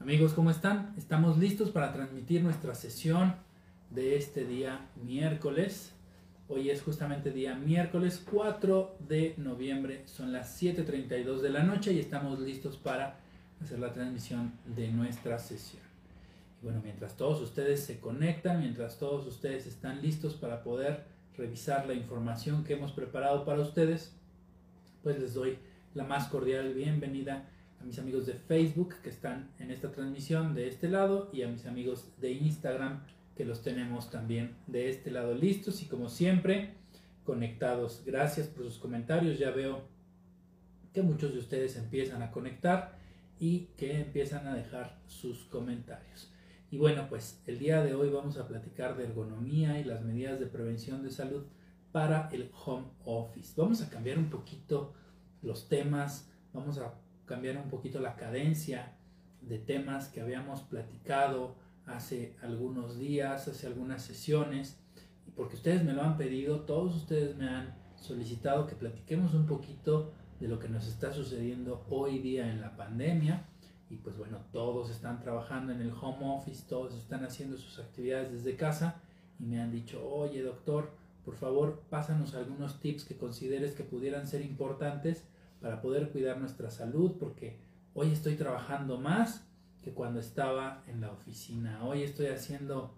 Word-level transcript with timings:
Amigos, 0.00 0.32
¿cómo 0.32 0.50
están? 0.50 0.94
Estamos 0.96 1.38
listos 1.38 1.70
para 1.70 1.92
transmitir 1.92 2.42
nuestra 2.42 2.74
sesión 2.74 3.36
de 3.90 4.16
este 4.16 4.44
día 4.44 4.88
miércoles. 5.00 5.92
Hoy 6.48 6.70
es 6.70 6.82
justamente 6.82 7.30
día 7.30 7.54
miércoles 7.54 8.20
4 8.28 8.96
de 9.08 9.34
noviembre, 9.36 10.02
son 10.06 10.32
las 10.32 10.60
7.32 10.60 11.38
de 11.40 11.50
la 11.50 11.62
noche 11.62 11.92
y 11.92 12.00
estamos 12.00 12.40
listos 12.40 12.76
para 12.76 13.20
hacer 13.62 13.78
la 13.78 13.92
transmisión 13.92 14.54
de 14.64 14.88
nuestra 14.88 15.38
sesión. 15.38 15.85
Bueno, 16.62 16.80
mientras 16.82 17.16
todos 17.16 17.40
ustedes 17.42 17.80
se 17.84 18.00
conectan, 18.00 18.60
mientras 18.60 18.98
todos 18.98 19.26
ustedes 19.26 19.66
están 19.66 20.00
listos 20.00 20.34
para 20.34 20.62
poder 20.62 21.04
revisar 21.36 21.86
la 21.86 21.94
información 21.94 22.64
que 22.64 22.74
hemos 22.74 22.92
preparado 22.92 23.44
para 23.44 23.60
ustedes, 23.60 24.14
pues 25.02 25.18
les 25.20 25.34
doy 25.34 25.58
la 25.94 26.04
más 26.04 26.28
cordial 26.28 26.72
bienvenida 26.72 27.48
a 27.78 27.84
mis 27.84 27.98
amigos 27.98 28.26
de 28.26 28.34
Facebook 28.34 28.96
que 29.02 29.10
están 29.10 29.50
en 29.58 29.70
esta 29.70 29.92
transmisión 29.92 30.54
de 30.54 30.66
este 30.68 30.88
lado 30.88 31.28
y 31.32 31.42
a 31.42 31.48
mis 31.48 31.66
amigos 31.66 32.10
de 32.20 32.32
Instagram 32.32 33.04
que 33.36 33.44
los 33.44 33.62
tenemos 33.62 34.10
también 34.10 34.56
de 34.66 34.88
este 34.88 35.10
lado 35.10 35.34
listos 35.34 35.82
y 35.82 35.86
como 35.86 36.08
siempre 36.08 36.70
conectados. 37.24 38.02
Gracias 38.06 38.46
por 38.46 38.64
sus 38.64 38.78
comentarios. 38.78 39.38
Ya 39.38 39.50
veo 39.50 39.82
que 40.94 41.02
muchos 41.02 41.34
de 41.34 41.38
ustedes 41.38 41.76
empiezan 41.76 42.22
a 42.22 42.30
conectar 42.30 42.96
y 43.38 43.68
que 43.76 44.00
empiezan 44.00 44.46
a 44.48 44.54
dejar 44.54 44.98
sus 45.06 45.44
comentarios. 45.44 46.32
Y 46.70 46.78
bueno, 46.78 47.06
pues 47.08 47.40
el 47.46 47.58
día 47.58 47.82
de 47.82 47.94
hoy 47.94 48.10
vamos 48.10 48.38
a 48.38 48.48
platicar 48.48 48.96
de 48.96 49.04
ergonomía 49.04 49.78
y 49.78 49.84
las 49.84 50.02
medidas 50.02 50.40
de 50.40 50.46
prevención 50.46 51.02
de 51.02 51.10
salud 51.10 51.44
para 51.92 52.28
el 52.32 52.50
home 52.64 52.86
office. 53.04 53.54
Vamos 53.56 53.82
a 53.82 53.88
cambiar 53.88 54.18
un 54.18 54.30
poquito 54.30 54.92
los 55.42 55.68
temas, 55.68 56.28
vamos 56.52 56.78
a 56.78 56.94
cambiar 57.24 57.56
un 57.56 57.70
poquito 57.70 58.00
la 58.00 58.16
cadencia 58.16 58.96
de 59.42 59.58
temas 59.58 60.08
que 60.08 60.20
habíamos 60.20 60.62
platicado 60.62 61.54
hace 61.86 62.36
algunos 62.42 62.98
días, 62.98 63.46
hace 63.46 63.68
algunas 63.68 64.02
sesiones, 64.02 64.76
porque 65.36 65.54
ustedes 65.54 65.84
me 65.84 65.92
lo 65.92 66.02
han 66.02 66.16
pedido, 66.16 66.62
todos 66.62 66.96
ustedes 66.96 67.36
me 67.36 67.48
han 67.48 67.76
solicitado 67.94 68.66
que 68.66 68.74
platiquemos 68.74 69.34
un 69.34 69.46
poquito 69.46 70.12
de 70.40 70.48
lo 70.48 70.58
que 70.58 70.68
nos 70.68 70.88
está 70.88 71.12
sucediendo 71.12 71.86
hoy 71.88 72.18
día 72.18 72.50
en 72.50 72.60
la 72.60 72.76
pandemia. 72.76 73.46
Y 73.88 73.96
pues 73.96 74.16
bueno, 74.16 74.38
todos 74.52 74.90
están 74.90 75.20
trabajando 75.20 75.72
en 75.72 75.80
el 75.80 75.92
home 75.92 76.36
office, 76.36 76.64
todos 76.68 76.94
están 76.94 77.24
haciendo 77.24 77.56
sus 77.56 77.78
actividades 77.78 78.32
desde 78.32 78.56
casa 78.56 79.00
y 79.38 79.44
me 79.44 79.60
han 79.60 79.70
dicho, 79.70 80.04
oye 80.08 80.42
doctor, 80.42 80.90
por 81.24 81.36
favor, 81.36 81.82
pásanos 81.90 82.34
algunos 82.34 82.80
tips 82.80 83.04
que 83.04 83.16
consideres 83.16 83.74
que 83.74 83.84
pudieran 83.84 84.26
ser 84.26 84.42
importantes 84.42 85.24
para 85.60 85.80
poder 85.80 86.10
cuidar 86.10 86.38
nuestra 86.38 86.70
salud, 86.70 87.16
porque 87.18 87.58
hoy 87.94 88.12
estoy 88.12 88.36
trabajando 88.36 88.98
más 88.98 89.46
que 89.82 89.92
cuando 89.92 90.20
estaba 90.20 90.82
en 90.86 91.00
la 91.00 91.12
oficina. 91.12 91.84
Hoy 91.84 92.02
estoy 92.02 92.26
haciendo 92.26 92.94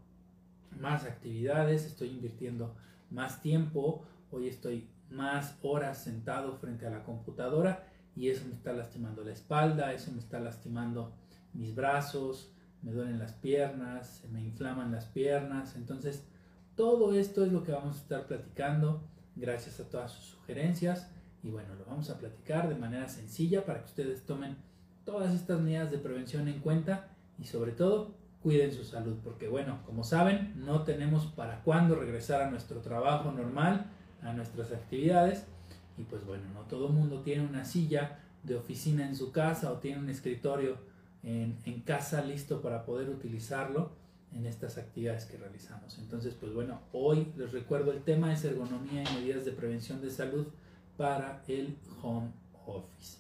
más 0.78 1.04
actividades, 1.04 1.84
estoy 1.84 2.10
invirtiendo 2.10 2.74
más 3.10 3.40
tiempo, 3.40 4.04
hoy 4.30 4.48
estoy 4.48 4.88
más 5.10 5.58
horas 5.62 6.02
sentado 6.02 6.56
frente 6.56 6.86
a 6.86 6.90
la 6.90 7.04
computadora 7.04 7.86
y 8.18 8.30
eso 8.30 8.44
me 8.48 8.54
está 8.54 8.72
lastimando 8.72 9.22
la 9.22 9.32
espalda, 9.32 9.92
eso 9.92 10.10
me 10.10 10.18
está 10.18 10.40
lastimando 10.40 11.12
mis 11.52 11.72
brazos, 11.72 12.52
me 12.82 12.90
duelen 12.90 13.20
las 13.20 13.32
piernas, 13.34 14.08
se 14.20 14.28
me 14.28 14.42
inflaman 14.42 14.90
las 14.90 15.04
piernas. 15.06 15.76
Entonces, 15.76 16.26
todo 16.74 17.14
esto 17.14 17.44
es 17.44 17.52
lo 17.52 17.62
que 17.62 17.70
vamos 17.70 17.96
a 17.96 18.00
estar 18.00 18.26
platicando 18.26 19.04
gracias 19.36 19.78
a 19.78 19.88
todas 19.88 20.10
sus 20.10 20.24
sugerencias. 20.24 21.12
Y 21.44 21.50
bueno, 21.50 21.76
lo 21.76 21.84
vamos 21.84 22.10
a 22.10 22.18
platicar 22.18 22.68
de 22.68 22.74
manera 22.74 23.08
sencilla 23.08 23.64
para 23.64 23.80
que 23.80 23.86
ustedes 23.86 24.26
tomen 24.26 24.56
todas 25.04 25.32
estas 25.32 25.60
medidas 25.60 25.92
de 25.92 25.98
prevención 25.98 26.48
en 26.48 26.58
cuenta 26.58 27.10
y 27.38 27.44
sobre 27.44 27.70
todo 27.70 28.16
cuiden 28.42 28.72
su 28.72 28.82
salud, 28.82 29.18
porque 29.22 29.46
bueno, 29.46 29.78
como 29.86 30.02
saben, 30.02 30.54
no 30.56 30.82
tenemos 30.82 31.26
para 31.26 31.62
cuándo 31.62 31.94
regresar 31.94 32.42
a 32.42 32.50
nuestro 32.50 32.80
trabajo 32.80 33.30
normal, 33.30 33.86
a 34.22 34.32
nuestras 34.32 34.72
actividades 34.72 35.46
y 35.98 36.02
pues 36.04 36.24
bueno, 36.24 36.44
no 36.54 36.60
todo 36.62 36.88
el 36.88 36.94
mundo 36.94 37.20
tiene 37.20 37.44
una 37.44 37.64
silla 37.64 38.20
de 38.42 38.56
oficina 38.56 39.06
en 39.06 39.16
su 39.16 39.32
casa 39.32 39.72
o 39.72 39.78
tiene 39.78 39.98
un 39.98 40.08
escritorio 40.08 40.76
en, 41.22 41.58
en 41.64 41.80
casa 41.80 42.24
listo 42.24 42.62
para 42.62 42.84
poder 42.84 43.10
utilizarlo 43.10 43.90
en 44.32 44.46
estas 44.46 44.78
actividades 44.78 45.24
que 45.24 45.36
realizamos. 45.36 45.98
Entonces, 45.98 46.34
pues 46.38 46.52
bueno, 46.52 46.80
hoy 46.92 47.32
les 47.36 47.52
recuerdo 47.52 47.92
el 47.92 48.02
tema 48.02 48.32
es 48.32 48.44
ergonomía 48.44 49.02
y 49.02 49.14
medidas 49.14 49.44
de 49.44 49.52
prevención 49.52 50.00
de 50.00 50.10
salud 50.10 50.46
para 50.96 51.42
el 51.48 51.76
home 52.02 52.30
office. 52.66 53.18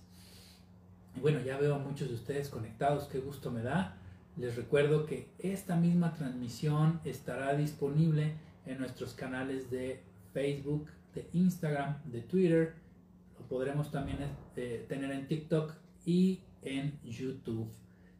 Y 1.16 1.20
bueno, 1.20 1.40
ya 1.40 1.58
veo 1.58 1.74
a 1.74 1.78
muchos 1.78 2.08
de 2.08 2.14
ustedes 2.14 2.48
conectados, 2.48 3.08
qué 3.08 3.18
gusto 3.18 3.50
me 3.50 3.62
da. 3.62 3.96
Les 4.36 4.54
recuerdo 4.54 5.06
que 5.06 5.30
esta 5.38 5.76
misma 5.76 6.12
transmisión 6.14 7.00
estará 7.04 7.54
disponible 7.56 8.34
en 8.66 8.78
nuestros 8.78 9.14
canales 9.14 9.70
de 9.70 10.02
Facebook, 10.32 10.88
de 11.14 11.28
Instagram, 11.32 12.02
de 12.04 12.22
Twitter. 12.22 12.74
Lo 13.38 13.46
podremos 13.46 13.90
también 13.90 14.18
eh, 14.56 14.84
tener 14.88 15.10
en 15.10 15.26
TikTok 15.26 15.74
y 16.04 16.40
en 16.62 16.98
YouTube. 17.02 17.70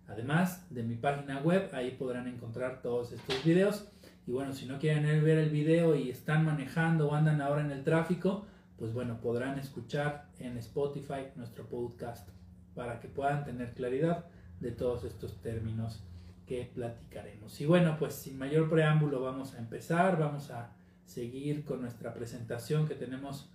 Además 0.07 0.67
de 0.71 0.83
mi 0.83 0.97
página 0.97 1.41
web, 1.41 1.69
ahí 1.73 1.91
podrán 1.93 2.29
encontrar 2.29 2.81
todos 2.81 3.13
estos 3.13 3.45
videos. 3.45 3.89
Y 4.27 4.33
bueno, 4.33 4.53
si 4.53 4.67
no 4.67 4.79
quieren 4.79 5.05
ver 5.25 5.39
el 5.39 5.51
video 5.51 5.95
y 5.95 6.11
están 6.11 6.45
manejando 6.45 7.09
o 7.09 7.15
andan 7.15 7.41
ahora 7.41 7.63
en 7.63 7.71
el 7.71 7.85
tráfico, 7.85 8.47
pues 8.79 8.93
bueno, 8.93 9.21
podrán 9.21 9.59
escuchar 9.59 10.29
en 10.39 10.57
Spotify 10.59 11.27
nuestro 11.37 11.67
podcast 11.67 12.29
para 12.75 13.01
que 13.01 13.09
puedan 13.09 13.45
tener 13.45 13.75
claridad 13.75 14.27
de 14.61 14.71
todos 14.71 15.05
estos 15.05 15.41
términos 15.41 16.05
que 16.47 16.71
platicaremos. 16.75 17.61
Y 17.61 17.67
bueno, 17.67 17.97
pues 17.99 18.15
sin 18.15 18.39
mayor 18.39 18.71
preámbulo 18.71 19.21
vamos 19.21 19.55
a 19.55 19.59
empezar, 19.59 20.19
vamos 20.19 20.51
a 20.51 20.73
seguir 21.09 21.65
con 21.65 21.81
nuestra 21.81 22.15
presentación 22.15 22.87
que 22.87 22.95
tenemos 22.95 23.51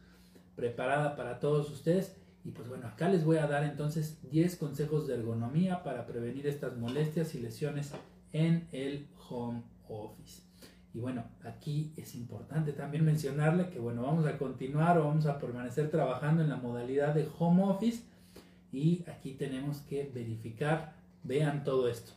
preparada 0.55 1.15
para 1.15 1.39
todos 1.39 1.69
ustedes. 1.71 2.15
Y 2.43 2.51
pues 2.51 2.67
bueno, 2.67 2.87
acá 2.87 3.07
les 3.07 3.23
voy 3.23 3.37
a 3.37 3.47
dar 3.47 3.63
entonces 3.63 4.19
10 4.29 4.57
consejos 4.57 5.07
de 5.07 5.13
ergonomía 5.13 5.83
para 5.83 6.05
prevenir 6.05 6.45
estas 6.47 6.75
molestias 6.75 7.35
y 7.35 7.39
lesiones 7.39 7.93
en 8.33 8.67
el 8.71 9.07
home 9.29 9.63
office. 9.87 10.41
Y 10.93 10.99
bueno, 10.99 11.23
aquí 11.43 11.93
es 11.95 12.15
importante 12.15 12.73
también 12.73 13.05
mencionarle 13.05 13.69
que 13.69 13.79
bueno, 13.79 14.03
vamos 14.03 14.25
a 14.25 14.37
continuar 14.37 14.97
o 14.97 15.05
vamos 15.05 15.25
a 15.25 15.39
permanecer 15.39 15.89
trabajando 15.89 16.43
en 16.43 16.49
la 16.49 16.57
modalidad 16.57 17.15
de 17.15 17.27
home 17.39 17.63
office 17.63 18.03
y 18.71 19.03
aquí 19.09 19.33
tenemos 19.33 19.81
que 19.81 20.11
verificar, 20.13 20.93
vean 21.23 21.63
todo 21.63 21.87
esto, 21.87 22.11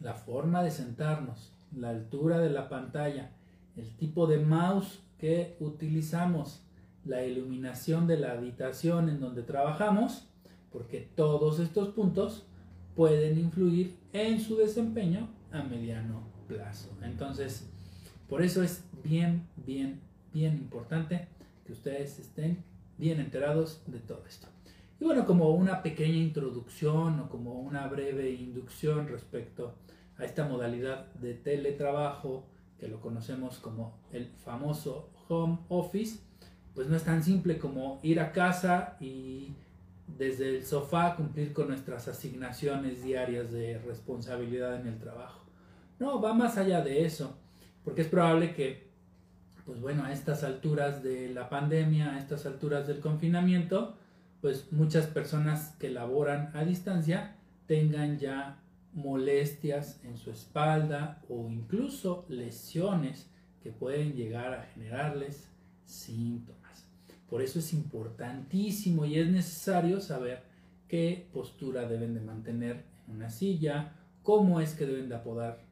la 0.00 0.14
forma 0.14 0.62
de 0.62 0.70
sentarnos, 0.70 1.52
la 1.74 1.90
altura 1.90 2.38
de 2.38 2.50
la 2.50 2.68
pantalla, 2.68 3.30
el 3.76 3.94
tipo 3.96 4.26
de 4.26 4.38
mouse 4.38 5.00
que 5.18 5.56
utilizamos, 5.60 6.62
la 7.04 7.24
iluminación 7.24 8.06
de 8.06 8.18
la 8.18 8.32
habitación 8.32 9.08
en 9.08 9.20
donde 9.20 9.42
trabajamos, 9.42 10.28
porque 10.70 11.08
todos 11.14 11.60
estos 11.60 11.88
puntos 11.88 12.46
pueden 12.94 13.38
influir 13.38 13.96
en 14.12 14.40
su 14.40 14.56
desempeño 14.56 15.28
a 15.52 15.62
mediano 15.62 16.22
plazo. 16.46 16.90
Entonces, 17.02 17.68
por 18.28 18.42
eso 18.42 18.62
es 18.62 18.84
bien, 19.02 19.46
bien, 19.56 20.00
bien 20.32 20.54
importante 20.54 21.28
que 21.64 21.72
ustedes 21.72 22.18
estén 22.18 22.62
bien 22.98 23.20
enterados 23.20 23.82
de 23.86 23.98
todo 23.98 24.24
esto. 24.26 24.46
Y 25.00 25.04
bueno, 25.04 25.24
como 25.24 25.50
una 25.50 25.82
pequeña 25.82 26.18
introducción 26.18 27.20
o 27.20 27.28
como 27.28 27.60
una 27.60 27.86
breve 27.88 28.30
inducción 28.30 29.08
respecto 29.08 29.74
a 30.18 30.24
esta 30.24 30.46
modalidad 30.46 31.06
de 31.14 31.34
teletrabajo 31.34 32.46
que 32.80 32.88
lo 32.88 33.00
conocemos 33.00 33.58
como 33.58 33.92
el 34.10 34.26
famoso 34.44 35.10
home 35.28 35.58
office, 35.68 36.20
pues 36.74 36.88
no 36.88 36.96
es 36.96 37.04
tan 37.04 37.22
simple 37.22 37.58
como 37.58 38.00
ir 38.02 38.18
a 38.18 38.32
casa 38.32 38.96
y 39.00 39.52
desde 40.18 40.56
el 40.56 40.64
sofá 40.64 41.14
cumplir 41.14 41.52
con 41.52 41.68
nuestras 41.68 42.08
asignaciones 42.08 43.04
diarias 43.04 43.52
de 43.52 43.78
responsabilidad 43.78 44.80
en 44.80 44.88
el 44.88 44.98
trabajo. 44.98 45.44
No, 45.98 46.20
va 46.20 46.32
más 46.32 46.56
allá 46.56 46.80
de 46.80 47.04
eso, 47.04 47.36
porque 47.84 48.00
es 48.00 48.08
probable 48.08 48.54
que, 48.54 48.88
pues 49.66 49.80
bueno, 49.80 50.04
a 50.04 50.12
estas 50.12 50.42
alturas 50.42 51.02
de 51.02 51.28
la 51.28 51.50
pandemia, 51.50 52.14
a 52.14 52.18
estas 52.18 52.46
alturas 52.46 52.86
del 52.86 53.00
confinamiento, 53.00 53.94
pues 54.40 54.72
muchas 54.72 55.06
personas 55.06 55.76
que 55.78 55.90
laboran 55.90 56.50
a 56.54 56.64
distancia 56.64 57.36
tengan 57.66 58.18
ya 58.18 58.58
molestias 58.92 60.00
en 60.04 60.16
su 60.16 60.30
espalda 60.30 61.22
o 61.28 61.48
incluso 61.48 62.24
lesiones 62.28 63.30
que 63.62 63.72
pueden 63.72 64.14
llegar 64.14 64.54
a 64.54 64.62
generarles 64.62 65.48
síntomas. 65.84 66.86
Por 67.28 67.42
eso 67.42 67.58
es 67.60 67.72
importantísimo 67.72 69.04
y 69.04 69.18
es 69.18 69.28
necesario 69.28 70.00
saber 70.00 70.42
qué 70.88 71.28
postura 71.32 71.86
deben 71.86 72.14
de 72.14 72.20
mantener 72.20 72.84
en 73.06 73.16
una 73.16 73.30
silla, 73.30 73.92
cómo 74.22 74.60
es 74.60 74.74
que 74.74 74.86
deben 74.86 75.08
de 75.08 75.20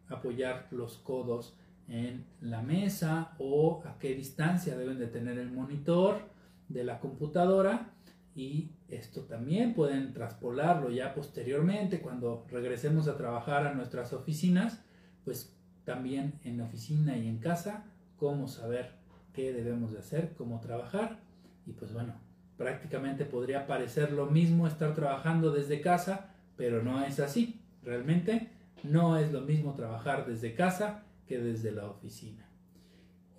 apoyar 0.09 0.69
los 0.71 0.99
codos 0.99 1.55
en 1.89 2.25
la 2.41 2.63
mesa 2.63 3.35
o 3.39 3.83
a 3.85 3.99
qué 3.99 4.15
distancia 4.15 4.77
deben 4.77 4.99
de 4.99 5.07
tener 5.07 5.39
el 5.39 5.51
monitor 5.51 6.21
de 6.69 6.85
la 6.85 7.01
computadora 7.01 7.91
y 8.37 8.71
esto 8.89 9.23
también 9.23 9.75
pueden 9.75 10.13
traspolarlo 10.13 10.91
ya 10.91 11.15
posteriormente 11.15 12.01
cuando 12.01 12.47
regresemos 12.51 13.07
a 13.07 13.17
trabajar 13.17 13.67
a 13.67 13.75
nuestras 13.75 14.13
oficinas, 14.13 14.83
pues 15.25 15.55
también 15.85 16.41
en 16.45 16.61
oficina 16.61 17.17
y 17.17 17.29
en 17.29 17.39
casa, 17.39 17.85
cómo 18.17 18.49
saber 18.49 18.93
qué 19.33 19.53
debemos 19.53 19.93
de 19.93 19.99
hacer, 19.99 20.35
cómo 20.37 20.61
trabajar 20.61 21.21
y 21.67 21.73
pues 21.73 21.93
bueno, 21.93 22.15
prácticamente 22.57 23.25
podría 23.25 23.67
parecer 23.67 24.13
lo 24.13 24.27
mismo 24.27 24.67
estar 24.67 24.95
trabajando 24.95 25.53
desde 25.53 25.81
casa, 25.81 26.35
pero 26.57 26.83
no 26.83 27.05
es 27.05 27.21
así. 27.21 27.61
Realmente 27.83 28.51
no 28.83 29.19
es 29.19 29.33
lo 29.33 29.43
mismo 29.43 29.75
trabajar 29.75 30.27
desde 30.27 30.55
casa 30.55 31.05
que 31.27 31.39
desde 31.39 31.73
la 31.73 31.87
oficina. 31.87 32.48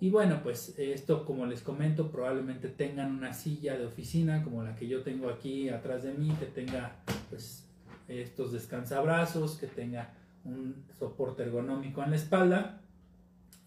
Y 0.00 0.08
bueno, 0.08 0.40
pues 0.42 0.74
esto 0.78 1.26
como 1.26 1.44
les 1.44 1.60
comento, 1.60 2.10
probablemente 2.10 2.68
tengan 2.68 3.12
una 3.12 3.34
silla 3.34 3.76
de 3.76 3.84
oficina 3.84 4.42
como 4.42 4.62
la 4.62 4.74
que 4.74 4.88
yo 4.88 5.02
tengo 5.02 5.28
aquí 5.28 5.68
atrás 5.68 6.02
de 6.04 6.14
mí, 6.14 6.34
que 6.40 6.46
tenga 6.46 6.96
pues 7.28 7.66
estos 8.08 8.52
descansabrazos, 8.52 9.58
que 9.58 9.66
tenga 9.66 10.14
un 10.44 10.84
soporte 10.98 11.42
ergonómico 11.42 12.02
en 12.02 12.10
la 12.10 12.16
espalda 12.16 12.80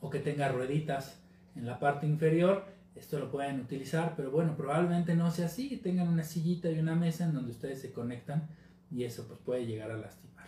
o 0.01 0.09
que 0.09 0.19
tenga 0.19 0.49
rueditas 0.49 1.19
en 1.55 1.67
la 1.67 1.79
parte 1.79 2.07
inferior. 2.07 2.65
Esto 2.95 3.19
lo 3.19 3.31
pueden 3.31 3.59
utilizar, 3.59 4.15
pero 4.15 4.31
bueno, 4.31 4.57
probablemente 4.57 5.15
no 5.15 5.29
sea 5.29 5.45
así, 5.45 5.77
tengan 5.77 6.07
una 6.07 6.23
sillita 6.23 6.69
y 6.71 6.79
una 6.79 6.95
mesa 6.95 7.25
en 7.25 7.33
donde 7.33 7.51
ustedes 7.51 7.79
se 7.79 7.91
conectan 7.91 8.47
y 8.91 9.03
eso 9.03 9.27
pues 9.27 9.39
puede 9.39 9.67
llegar 9.67 9.91
a 9.91 9.97
lastimar. 9.97 10.47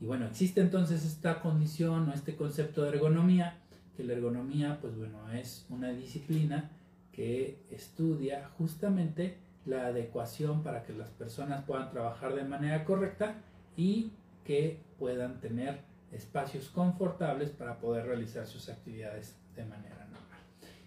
Y 0.00 0.06
bueno, 0.06 0.26
existe 0.26 0.60
entonces 0.60 1.04
esta 1.04 1.40
condición 1.40 2.08
o 2.08 2.12
este 2.12 2.34
concepto 2.34 2.82
de 2.82 2.90
ergonomía, 2.90 3.61
que 3.96 4.04
la 4.04 4.14
ergonomía 4.14 4.78
pues 4.80 4.96
bueno 4.96 5.30
es 5.32 5.66
una 5.68 5.90
disciplina 5.90 6.70
que 7.12 7.58
estudia 7.70 8.48
justamente 8.56 9.38
la 9.66 9.86
adecuación 9.86 10.62
para 10.62 10.82
que 10.82 10.92
las 10.92 11.10
personas 11.10 11.64
puedan 11.64 11.90
trabajar 11.90 12.34
de 12.34 12.44
manera 12.44 12.84
correcta 12.84 13.36
y 13.76 14.12
que 14.44 14.80
puedan 14.98 15.40
tener 15.40 15.80
espacios 16.10 16.68
confortables 16.68 17.50
para 17.50 17.78
poder 17.78 18.06
realizar 18.06 18.46
sus 18.46 18.68
actividades 18.68 19.36
de 19.54 19.64
manera 19.64 20.04
normal. 20.04 20.20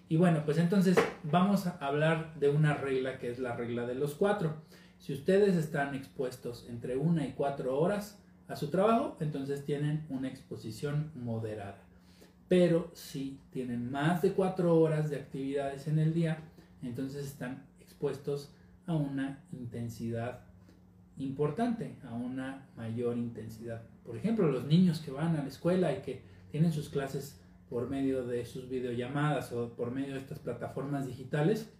Y 0.10 0.18
bueno, 0.18 0.44
pues 0.46 0.58
entonces 0.58 0.98
vamos 1.24 1.68
a 1.68 1.78
hablar 1.78 2.36
de 2.36 2.50
una 2.50 2.74
regla 2.76 3.18
que 3.18 3.32
es 3.32 3.40
la 3.40 3.56
regla 3.56 3.88
de 3.88 3.96
los 3.96 4.16
cuatro. 4.16 4.56
Si 5.00 5.14
ustedes 5.14 5.56
están 5.56 5.96
expuestos 5.96 6.68
entre 6.70 6.98
una 6.98 7.26
y 7.26 7.34
cuatro 7.34 7.80
horas 7.80 8.22
a 8.48 8.56
su 8.56 8.70
trabajo, 8.70 9.18
entonces 9.20 9.66
tienen 9.66 10.06
una 10.10 10.28
exposición 10.28 11.12
moderada. 11.16 11.85
Pero 12.48 12.92
si 12.94 13.40
tienen 13.52 13.92
más 13.92 14.22
de 14.22 14.34
cuatro 14.34 14.78
horas 14.80 15.10
de 15.10 15.18
actividades 15.18 15.88
en 15.88 16.00
el 16.00 16.14
día, 16.14 16.40
entonces 16.84 17.26
están 17.26 17.66
expuestos 17.80 18.52
a 18.86 18.96
una 18.96 19.44
intensidad 19.52 20.42
importante, 21.18 21.96
a 22.04 22.14
una 22.14 22.68
mayor 22.78 23.18
intensidad. 23.18 23.84
Por 24.04 24.16
ejemplo, 24.16 24.52
los 24.52 24.66
niños 24.66 25.00
que 25.00 25.12
van 25.12 25.36
a 25.36 25.42
la 25.42 25.48
escuela 25.48 25.92
y 25.92 26.02
que 26.02 26.22
tienen 26.52 26.72
sus 26.72 26.90
clases 26.90 27.40
por 27.70 27.90
medio 27.90 28.26
de 28.26 28.46
sus 28.46 28.70
videollamadas 28.70 29.52
o 29.52 29.74
por 29.74 29.92
medio 29.92 30.14
de 30.14 30.20
estas 30.20 30.40
plataformas 30.40 31.08
digitales, 31.08 31.72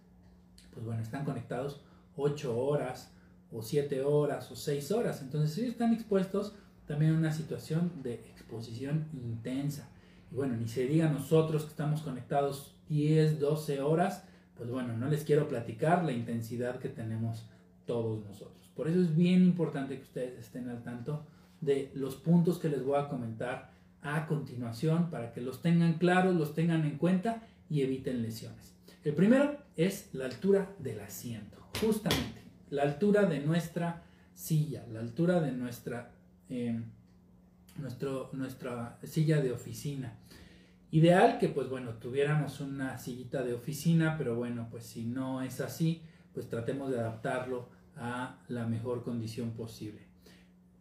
pues 0.74 0.84
bueno, 0.84 1.00
están 1.00 1.24
conectados 1.24 1.80
ocho 2.16 2.58
horas, 2.58 3.12
o 3.52 3.62
siete 3.62 4.02
horas 4.02 4.50
o 4.50 4.56
seis 4.56 4.90
horas. 4.90 5.22
Entonces 5.22 5.56
ellos 5.58 5.72
están 5.72 5.92
expuestos 5.92 6.54
también 6.86 7.14
a 7.14 7.18
una 7.18 7.32
situación 7.32 8.02
de 8.02 8.14
exposición 8.14 9.06
intensa. 9.12 9.88
Y 10.30 10.34
bueno, 10.34 10.56
ni 10.56 10.68
se 10.68 10.86
diga 10.86 11.08
nosotros 11.08 11.64
que 11.64 11.70
estamos 11.70 12.02
conectados 12.02 12.74
10, 12.88 13.40
12 13.40 13.80
horas, 13.80 14.24
pues 14.56 14.70
bueno, 14.70 14.96
no 14.96 15.08
les 15.08 15.24
quiero 15.24 15.48
platicar 15.48 16.04
la 16.04 16.12
intensidad 16.12 16.78
que 16.78 16.88
tenemos 16.88 17.48
todos 17.86 18.24
nosotros. 18.24 18.70
Por 18.74 18.88
eso 18.88 19.00
es 19.00 19.14
bien 19.14 19.42
importante 19.42 19.96
que 19.96 20.02
ustedes 20.02 20.38
estén 20.38 20.68
al 20.68 20.82
tanto 20.82 21.24
de 21.60 21.90
los 21.94 22.16
puntos 22.16 22.58
que 22.58 22.68
les 22.68 22.84
voy 22.84 22.98
a 22.98 23.08
comentar 23.08 23.70
a 24.02 24.26
continuación 24.26 25.10
para 25.10 25.32
que 25.32 25.40
los 25.40 25.62
tengan 25.62 25.94
claros, 25.94 26.36
los 26.36 26.54
tengan 26.54 26.84
en 26.84 26.98
cuenta 26.98 27.42
y 27.68 27.82
eviten 27.82 28.22
lesiones. 28.22 28.74
El 29.04 29.14
primero 29.14 29.56
es 29.76 30.10
la 30.12 30.26
altura 30.26 30.74
del 30.78 31.00
asiento, 31.00 31.58
justamente 31.80 32.46
la 32.70 32.82
altura 32.82 33.26
de 33.26 33.40
nuestra 33.40 34.02
silla, 34.34 34.84
la 34.92 35.00
altura 35.00 35.40
de 35.40 35.52
nuestra, 35.52 36.12
eh, 36.48 36.80
nuestro, 37.78 38.30
nuestra 38.32 38.98
silla 39.02 39.40
de 39.40 39.52
oficina. 39.52 40.18
Ideal 40.90 41.38
que 41.38 41.48
pues 41.48 41.68
bueno, 41.68 41.94
tuviéramos 41.94 42.60
una 42.60 42.98
sillita 42.98 43.42
de 43.42 43.54
oficina, 43.54 44.16
pero 44.16 44.36
bueno, 44.36 44.68
pues 44.70 44.84
si 44.84 45.04
no 45.04 45.42
es 45.42 45.60
así, 45.60 46.02
pues 46.32 46.48
tratemos 46.48 46.90
de 46.90 47.00
adaptarlo 47.00 47.68
a 47.96 48.38
la 48.48 48.66
mejor 48.66 49.02
condición 49.02 49.50
posible. 49.52 50.06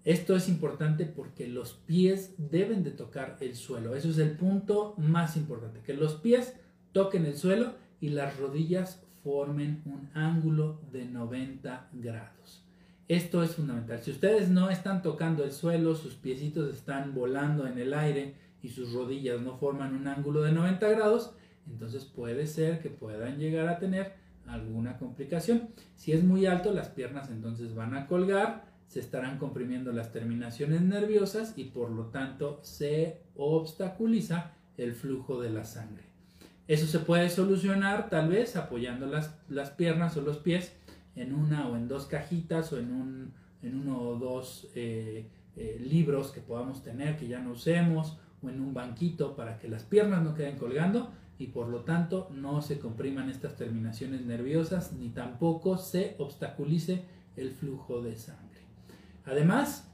Esto 0.04 0.36
es 0.36 0.48
importante 0.50 1.06
porque 1.06 1.48
los 1.48 1.74
pies 1.74 2.36
deben 2.38 2.84
de 2.84 2.92
tocar 2.92 3.38
el 3.40 3.56
suelo. 3.56 3.96
Eso 3.96 4.10
es 4.10 4.20
el 4.20 4.32
punto 4.32 4.94
más 4.98 5.36
importante, 5.36 5.82
que 5.82 5.96
los 5.96 6.16
pies 6.16 6.54
toquen 6.92 7.26
el 7.26 7.38
suelo 7.38 7.74
y 8.00 8.10
las 8.10 8.38
rodillas 8.38 9.04
formen 9.24 9.82
un 9.86 10.10
ángulo 10.14 10.80
de 10.92 11.06
90 11.06 11.90
grados. 11.94 12.65
Esto 13.08 13.44
es 13.44 13.56
fundamental. 13.56 14.00
Si 14.00 14.10
ustedes 14.10 14.50
no 14.50 14.72
están 14.72 15.04
tocando 15.04 15.44
el 15.44 15.52
suelo, 15.52 15.94
sus 15.94 16.16
piecitos 16.16 16.74
están 16.74 17.14
volando 17.14 17.68
en 17.68 17.78
el 17.78 17.94
aire 17.94 18.34
y 18.64 18.70
sus 18.70 18.94
rodillas 18.94 19.40
no 19.42 19.58
forman 19.58 19.94
un 19.94 20.08
ángulo 20.08 20.42
de 20.42 20.52
90 20.52 20.90
grados, 20.90 21.32
entonces 21.70 22.04
puede 22.06 22.48
ser 22.48 22.82
que 22.82 22.90
puedan 22.90 23.38
llegar 23.38 23.68
a 23.68 23.78
tener 23.78 24.14
alguna 24.48 24.98
complicación. 24.98 25.70
Si 25.96 26.14
es 26.14 26.24
muy 26.24 26.48
alto, 26.48 26.74
las 26.74 26.90
piernas 26.90 27.30
entonces 27.30 27.76
van 27.76 27.96
a 27.96 28.08
colgar, 28.08 28.66
se 28.88 29.02
estarán 29.02 29.38
comprimiendo 29.38 29.92
las 29.92 30.12
terminaciones 30.12 30.82
nerviosas 30.82 31.54
y 31.58 31.66
por 31.66 31.92
lo 31.92 32.06
tanto 32.08 32.60
se 32.64 33.22
obstaculiza 33.36 34.54
el 34.78 34.94
flujo 34.94 35.40
de 35.40 35.52
la 35.52 35.64
sangre. 35.64 36.06
Eso 36.68 36.88
se 36.88 36.98
puede 36.98 37.30
solucionar 37.30 38.10
tal 38.10 38.30
vez 38.30 38.56
apoyando 38.56 39.06
las, 39.06 39.36
las 39.48 39.70
piernas 39.70 40.18
o 40.18 40.22
los 40.22 40.38
pies 40.38 40.74
en 41.16 41.34
una 41.34 41.68
o 41.68 41.76
en 41.76 41.88
dos 41.88 42.06
cajitas 42.06 42.72
o 42.74 42.80
en, 42.80 42.92
un, 42.92 43.34
en 43.62 43.80
uno 43.80 44.02
o 44.02 44.16
dos 44.18 44.70
eh, 44.76 45.30
eh, 45.56 45.78
libros 45.80 46.32
que 46.32 46.42
podamos 46.42 46.84
tener 46.84 47.18
que 47.18 47.28
ya 47.28 47.40
no 47.40 47.52
usemos 47.52 48.18
o 48.42 48.50
en 48.50 48.60
un 48.60 48.74
banquito 48.74 49.36
para 49.36 49.58
que 49.58 49.68
las 49.68 49.84
piernas 49.84 50.24
no 50.24 50.36
queden 50.36 50.58
colgando 50.58 51.12
y 51.38 51.48
por 51.48 51.68
lo 51.68 51.82
tanto 51.82 52.30
no 52.34 52.62
se 52.62 52.80
compriman 52.80 53.30
estas 53.30 53.56
terminaciones 53.56 54.26
nerviosas 54.26 54.94
ni 54.94 55.10
tampoco 55.10 55.78
se 55.78 56.16
obstaculice 56.18 57.04
el 57.36 57.52
flujo 57.52 58.02
de 58.02 58.16
sangre. 58.16 58.62
Además, 59.26 59.92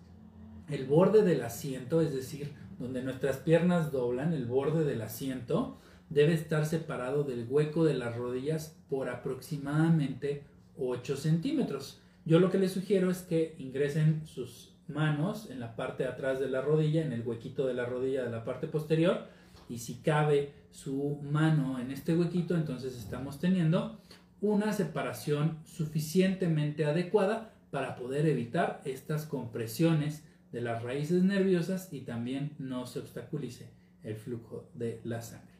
el 0.69 0.85
borde 0.85 1.23
del 1.23 1.41
asiento, 1.43 2.01
es 2.01 2.13
decir, 2.13 2.53
donde 2.79 3.01
nuestras 3.03 3.37
piernas 3.37 3.91
doblan, 3.91 4.33
el 4.33 4.45
borde 4.45 4.83
del 4.83 5.01
asiento, 5.01 5.77
debe 6.09 6.33
estar 6.33 6.65
separado 6.65 7.23
del 7.23 7.45
hueco 7.49 7.85
de 7.85 7.93
las 7.93 8.15
rodillas 8.15 8.77
por 8.89 9.09
aproximadamente 9.09 10.43
8 10.81 11.15
centímetros. 11.15 12.01
Yo 12.25 12.39
lo 12.39 12.49
que 12.49 12.57
les 12.57 12.71
sugiero 12.71 13.09
es 13.09 13.21
que 13.21 13.55
ingresen 13.59 14.25
sus 14.25 14.73
manos 14.87 15.49
en 15.49 15.59
la 15.59 15.75
parte 15.75 16.03
de 16.03 16.09
atrás 16.09 16.39
de 16.39 16.49
la 16.49 16.61
rodilla, 16.61 17.03
en 17.03 17.13
el 17.13 17.25
huequito 17.25 17.65
de 17.65 17.73
la 17.73 17.85
rodilla 17.85 18.23
de 18.23 18.31
la 18.31 18.43
parte 18.43 18.67
posterior, 18.67 19.27
y 19.69 19.79
si 19.79 19.95
cabe 19.95 20.53
su 20.71 21.19
mano 21.21 21.79
en 21.79 21.91
este 21.91 22.15
huequito, 22.15 22.55
entonces 22.55 22.97
estamos 22.97 23.39
teniendo 23.39 23.99
una 24.41 24.73
separación 24.73 25.59
suficientemente 25.65 26.85
adecuada 26.85 27.53
para 27.69 27.95
poder 27.95 28.25
evitar 28.25 28.81
estas 28.85 29.25
compresiones 29.25 30.23
de 30.51 30.61
las 30.61 30.83
raíces 30.83 31.23
nerviosas 31.23 31.93
y 31.93 32.01
también 32.01 32.51
no 32.59 32.85
se 32.85 32.99
obstaculice 32.99 33.69
el 34.03 34.15
flujo 34.15 34.69
de 34.73 34.99
la 35.03 35.21
sangre. 35.21 35.51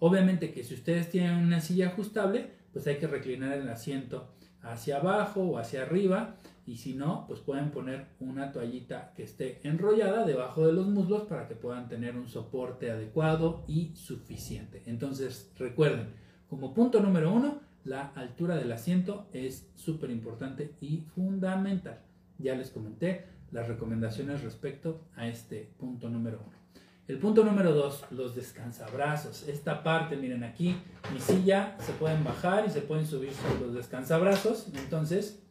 Obviamente 0.00 0.52
que 0.52 0.64
si 0.64 0.74
ustedes 0.74 1.10
tienen 1.10 1.36
una 1.36 1.60
silla 1.60 1.88
ajustable, 1.88 2.50
pues 2.72 2.86
hay 2.86 2.96
que 2.96 3.06
reclinar 3.06 3.52
el 3.58 3.68
asiento 3.68 4.32
hacia 4.62 4.98
abajo 4.98 5.42
o 5.42 5.58
hacia 5.58 5.82
arriba 5.82 6.36
y 6.66 6.76
si 6.76 6.94
no, 6.94 7.26
pues 7.26 7.40
pueden 7.40 7.70
poner 7.70 8.06
una 8.20 8.52
toallita 8.52 9.12
que 9.16 9.24
esté 9.24 9.60
enrollada 9.64 10.24
debajo 10.24 10.66
de 10.66 10.72
los 10.72 10.86
muslos 10.86 11.22
para 11.22 11.48
que 11.48 11.56
puedan 11.56 11.88
tener 11.88 12.16
un 12.16 12.28
soporte 12.28 12.90
adecuado 12.90 13.64
y 13.66 13.92
suficiente. 13.96 14.82
Entonces 14.86 15.50
recuerden, 15.58 16.08
como 16.48 16.72
punto 16.72 17.00
número 17.00 17.32
uno, 17.32 17.60
la 17.84 18.12
altura 18.14 18.56
del 18.56 18.70
asiento 18.70 19.26
es 19.32 19.68
súper 19.74 20.10
importante 20.10 20.74
y 20.80 20.98
fundamental. 21.14 21.98
Ya 22.38 22.54
les 22.54 22.70
comenté 22.70 23.26
las 23.50 23.66
recomendaciones 23.66 24.42
respecto 24.42 25.00
a 25.16 25.26
este 25.26 25.68
punto 25.78 26.08
número 26.08 26.40
uno. 26.46 26.62
El 27.08 27.18
punto 27.18 27.44
número 27.44 27.72
dos, 27.72 28.04
los 28.12 28.36
descansabrazos. 28.36 29.48
Esta 29.48 29.82
parte, 29.82 30.16
miren 30.16 30.44
aquí, 30.44 30.76
mi 31.12 31.20
silla, 31.20 31.76
se 31.80 31.92
pueden 31.92 32.24
bajar 32.24 32.64
y 32.66 32.70
se 32.70 32.80
pueden 32.80 33.06
subir 33.06 33.32
sobre 33.32 33.66
los 33.66 33.74
descansabrazos. 33.74 34.68
Entonces, 34.74 35.42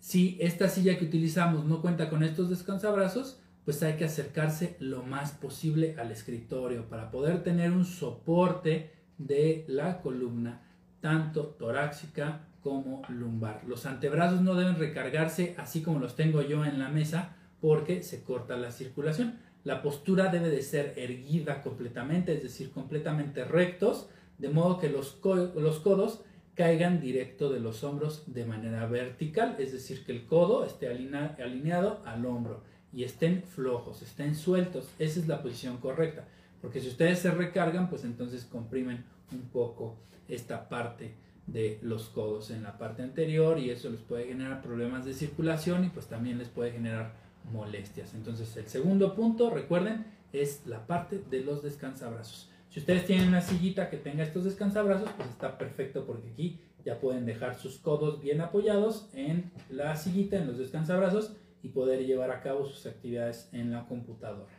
si 0.00 0.36
esta 0.40 0.68
silla 0.68 0.98
que 0.98 1.04
utilizamos 1.04 1.64
no 1.64 1.80
cuenta 1.80 2.10
con 2.10 2.22
estos 2.22 2.50
descansabrazos, 2.50 3.40
pues 3.64 3.82
hay 3.82 3.94
que 3.94 4.04
acercarse 4.04 4.76
lo 4.78 5.02
más 5.02 5.32
posible 5.32 5.96
al 5.98 6.10
escritorio 6.10 6.88
para 6.88 7.10
poder 7.10 7.42
tener 7.42 7.72
un 7.72 7.84
soporte 7.84 8.92
de 9.16 9.64
la 9.68 10.02
columna, 10.02 10.62
tanto 11.00 11.46
torácica 11.46 12.48
como 12.60 13.02
lumbar. 13.08 13.62
Los 13.66 13.86
antebrazos 13.86 14.40
no 14.42 14.54
deben 14.54 14.76
recargarse 14.76 15.54
así 15.58 15.82
como 15.82 15.98
los 15.98 16.16
tengo 16.16 16.42
yo 16.42 16.64
en 16.64 16.78
la 16.78 16.88
mesa 16.88 17.36
porque 17.60 18.02
se 18.02 18.22
corta 18.22 18.56
la 18.56 18.72
circulación. 18.72 19.38
La 19.64 19.80
postura 19.80 20.28
debe 20.28 20.50
de 20.50 20.60
ser 20.60 20.92
erguida 20.96 21.62
completamente, 21.62 22.34
es 22.34 22.42
decir, 22.42 22.70
completamente 22.70 23.44
rectos, 23.44 24.10
de 24.38 24.48
modo 24.48 24.78
que 24.78 24.88
los, 24.88 25.18
los 25.56 25.80
codos 25.80 26.20
caigan 26.54 27.00
directo 27.00 27.50
de 27.50 27.60
los 27.60 27.82
hombros 27.84 28.22
de 28.26 28.44
manera 28.44 28.86
vertical, 28.86 29.56
es 29.58 29.72
decir, 29.72 30.04
que 30.04 30.12
el 30.12 30.26
codo 30.26 30.64
esté 30.64 30.88
alineado 30.88 32.00
al 32.04 32.24
hombro 32.26 32.62
y 32.92 33.02
estén 33.02 33.42
flojos, 33.42 34.02
estén 34.02 34.36
sueltos. 34.36 34.88
Esa 34.98 35.20
es 35.20 35.26
la 35.26 35.42
posición 35.42 35.78
correcta, 35.78 36.28
porque 36.62 36.80
si 36.80 36.88
ustedes 36.88 37.18
se 37.18 37.30
recargan, 37.30 37.90
pues 37.90 38.04
entonces 38.04 38.44
comprimen 38.44 39.04
un 39.32 39.42
poco 39.48 39.96
esta 40.28 40.68
parte 40.68 41.14
de 41.46 41.78
los 41.82 42.08
codos 42.08 42.50
en 42.50 42.62
la 42.62 42.78
parte 42.78 43.02
anterior 43.02 43.58
y 43.58 43.70
eso 43.70 43.90
les 43.90 44.00
puede 44.00 44.26
generar 44.26 44.62
problemas 44.62 45.04
de 45.04 45.12
circulación 45.12 45.84
y 45.84 45.88
pues 45.90 46.06
también 46.06 46.38
les 46.38 46.48
puede 46.48 46.72
generar 46.72 47.14
molestias. 47.52 48.14
Entonces 48.14 48.56
el 48.56 48.66
segundo 48.68 49.14
punto, 49.14 49.50
recuerden, 49.50 50.06
es 50.32 50.62
la 50.66 50.86
parte 50.86 51.22
de 51.30 51.40
los 51.40 51.62
descansabrazos. 51.62 52.50
Si 52.74 52.80
ustedes 52.80 53.06
tienen 53.06 53.28
una 53.28 53.40
sillita 53.40 53.88
que 53.88 53.98
tenga 53.98 54.24
estos 54.24 54.42
descansabrazos, 54.42 55.08
pues 55.16 55.28
está 55.28 55.56
perfecto 55.56 56.04
porque 56.04 56.30
aquí 56.30 56.60
ya 56.84 56.98
pueden 56.98 57.24
dejar 57.24 57.54
sus 57.54 57.78
codos 57.78 58.20
bien 58.20 58.40
apoyados 58.40 59.08
en 59.12 59.52
la 59.70 59.94
sillita, 59.94 60.38
en 60.38 60.48
los 60.48 60.58
descansabrazos 60.58 61.36
y 61.62 61.68
poder 61.68 62.04
llevar 62.04 62.32
a 62.32 62.40
cabo 62.40 62.66
sus 62.66 62.84
actividades 62.86 63.48
en 63.52 63.70
la 63.70 63.86
computadora. 63.86 64.52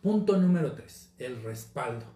Punto 0.00 0.38
número 0.38 0.72
3, 0.72 1.16
el 1.18 1.42
respaldo. 1.42 2.06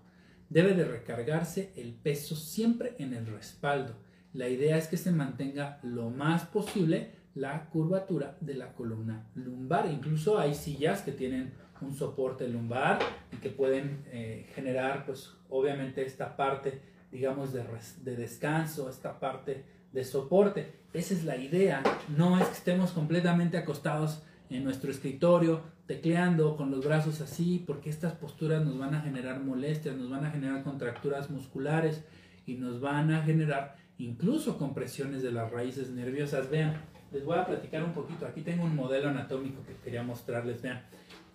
Debe 0.48 0.72
de 0.72 0.86
recargarse 0.86 1.74
el 1.76 1.92
peso 1.92 2.34
siempre 2.34 2.94
en 2.98 3.12
el 3.12 3.26
respaldo. 3.26 3.92
La 4.32 4.48
idea 4.48 4.78
es 4.78 4.88
que 4.88 4.96
se 4.96 5.12
mantenga 5.12 5.80
lo 5.82 6.08
más 6.08 6.46
posible 6.46 7.10
la 7.34 7.68
curvatura 7.68 8.38
de 8.40 8.54
la 8.54 8.72
columna 8.72 9.28
lumbar. 9.34 9.90
Incluso 9.92 10.38
hay 10.38 10.54
sillas 10.54 11.02
que 11.02 11.12
tienen 11.12 11.52
un 11.80 11.94
soporte 11.94 12.48
lumbar 12.48 12.98
y 13.32 13.36
que 13.36 13.50
pueden 13.50 14.04
eh, 14.10 14.46
generar, 14.54 15.04
pues 15.04 15.32
obviamente 15.48 16.04
esta 16.04 16.36
parte, 16.36 16.80
digamos, 17.10 17.52
de, 17.52 17.64
de, 18.02 18.16
descanso, 18.16 18.88
esta 18.88 19.18
parte 19.18 19.64
de 19.92 20.04
soporte. 20.04 20.72
Esa 20.92 21.14
es 21.14 21.24
la 21.24 21.36
idea. 21.36 21.82
No 22.16 22.38
es 22.38 22.46
que 22.46 22.54
estemos 22.54 22.92
completamente 22.92 23.58
acostados 23.58 24.22
en 24.50 24.64
nuestro 24.64 24.90
escritorio, 24.90 25.62
tecleando 25.86 26.56
con 26.56 26.70
los 26.70 26.84
brazos 26.84 27.20
así, 27.20 27.62
porque 27.66 27.90
estas 27.90 28.12
posturas 28.12 28.64
nos 28.64 28.78
van 28.78 28.94
a 28.94 29.00
generar 29.00 29.40
molestias, 29.40 29.96
nos 29.96 30.10
van 30.10 30.24
a 30.24 30.30
generar 30.30 30.62
contracturas 30.62 31.30
musculares 31.30 32.04
y 32.46 32.54
nos 32.54 32.80
van 32.80 33.12
a 33.12 33.22
generar 33.22 33.76
incluso 33.98 34.58
compresiones 34.58 35.22
de 35.22 35.32
las 35.32 35.50
raíces 35.50 35.90
nerviosas. 35.90 36.50
Vean, 36.50 36.74
les 37.12 37.24
voy 37.24 37.38
a 37.38 37.46
platicar 37.46 37.82
un 37.82 37.92
poquito. 37.92 38.26
Aquí 38.26 38.42
tengo 38.42 38.64
un 38.64 38.74
modelo 38.74 39.08
anatómico 39.08 39.62
que 39.64 39.74
quería 39.84 40.02
mostrarles. 40.02 40.62
Vean, 40.62 40.82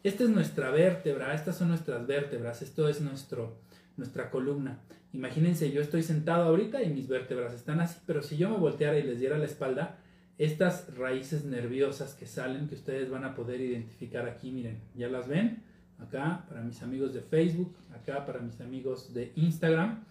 esta 0.03 0.23
es 0.23 0.29
nuestra 0.29 0.71
vértebra, 0.71 1.33
estas 1.33 1.57
son 1.57 1.69
nuestras 1.69 2.05
vértebras, 2.07 2.61
esto 2.61 2.87
es 2.87 3.01
nuestro, 3.01 3.59
nuestra 3.97 4.31
columna. 4.31 4.79
Imagínense, 5.13 5.71
yo 5.71 5.81
estoy 5.81 6.03
sentado 6.03 6.43
ahorita 6.43 6.81
y 6.81 6.89
mis 6.89 7.07
vértebras 7.07 7.53
están 7.53 7.81
así, 7.81 7.99
pero 8.07 8.23
si 8.23 8.37
yo 8.37 8.49
me 8.49 8.57
volteara 8.57 8.97
y 8.97 9.03
les 9.03 9.19
diera 9.19 9.37
la 9.37 9.45
espalda, 9.45 9.97
estas 10.37 10.95
raíces 10.95 11.45
nerviosas 11.45 12.15
que 12.15 12.25
salen, 12.25 12.67
que 12.67 12.75
ustedes 12.75 13.09
van 13.09 13.25
a 13.25 13.35
poder 13.35 13.61
identificar 13.61 14.27
aquí, 14.27 14.51
miren, 14.51 14.79
ya 14.95 15.07
las 15.07 15.27
ven, 15.27 15.61
acá 15.99 16.45
para 16.47 16.61
mis 16.61 16.81
amigos 16.81 17.13
de 17.13 17.21
Facebook, 17.21 17.75
acá 17.93 18.25
para 18.25 18.39
mis 18.39 18.59
amigos 18.59 19.13
de 19.13 19.33
Instagram. 19.35 20.03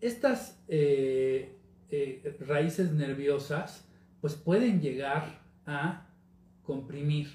Estas 0.00 0.58
eh, 0.68 1.54
eh, 1.90 2.36
raíces 2.40 2.92
nerviosas, 2.92 3.84
pues 4.20 4.34
pueden 4.34 4.80
llegar 4.80 5.40
a 5.66 6.06
comprimir 6.64 7.28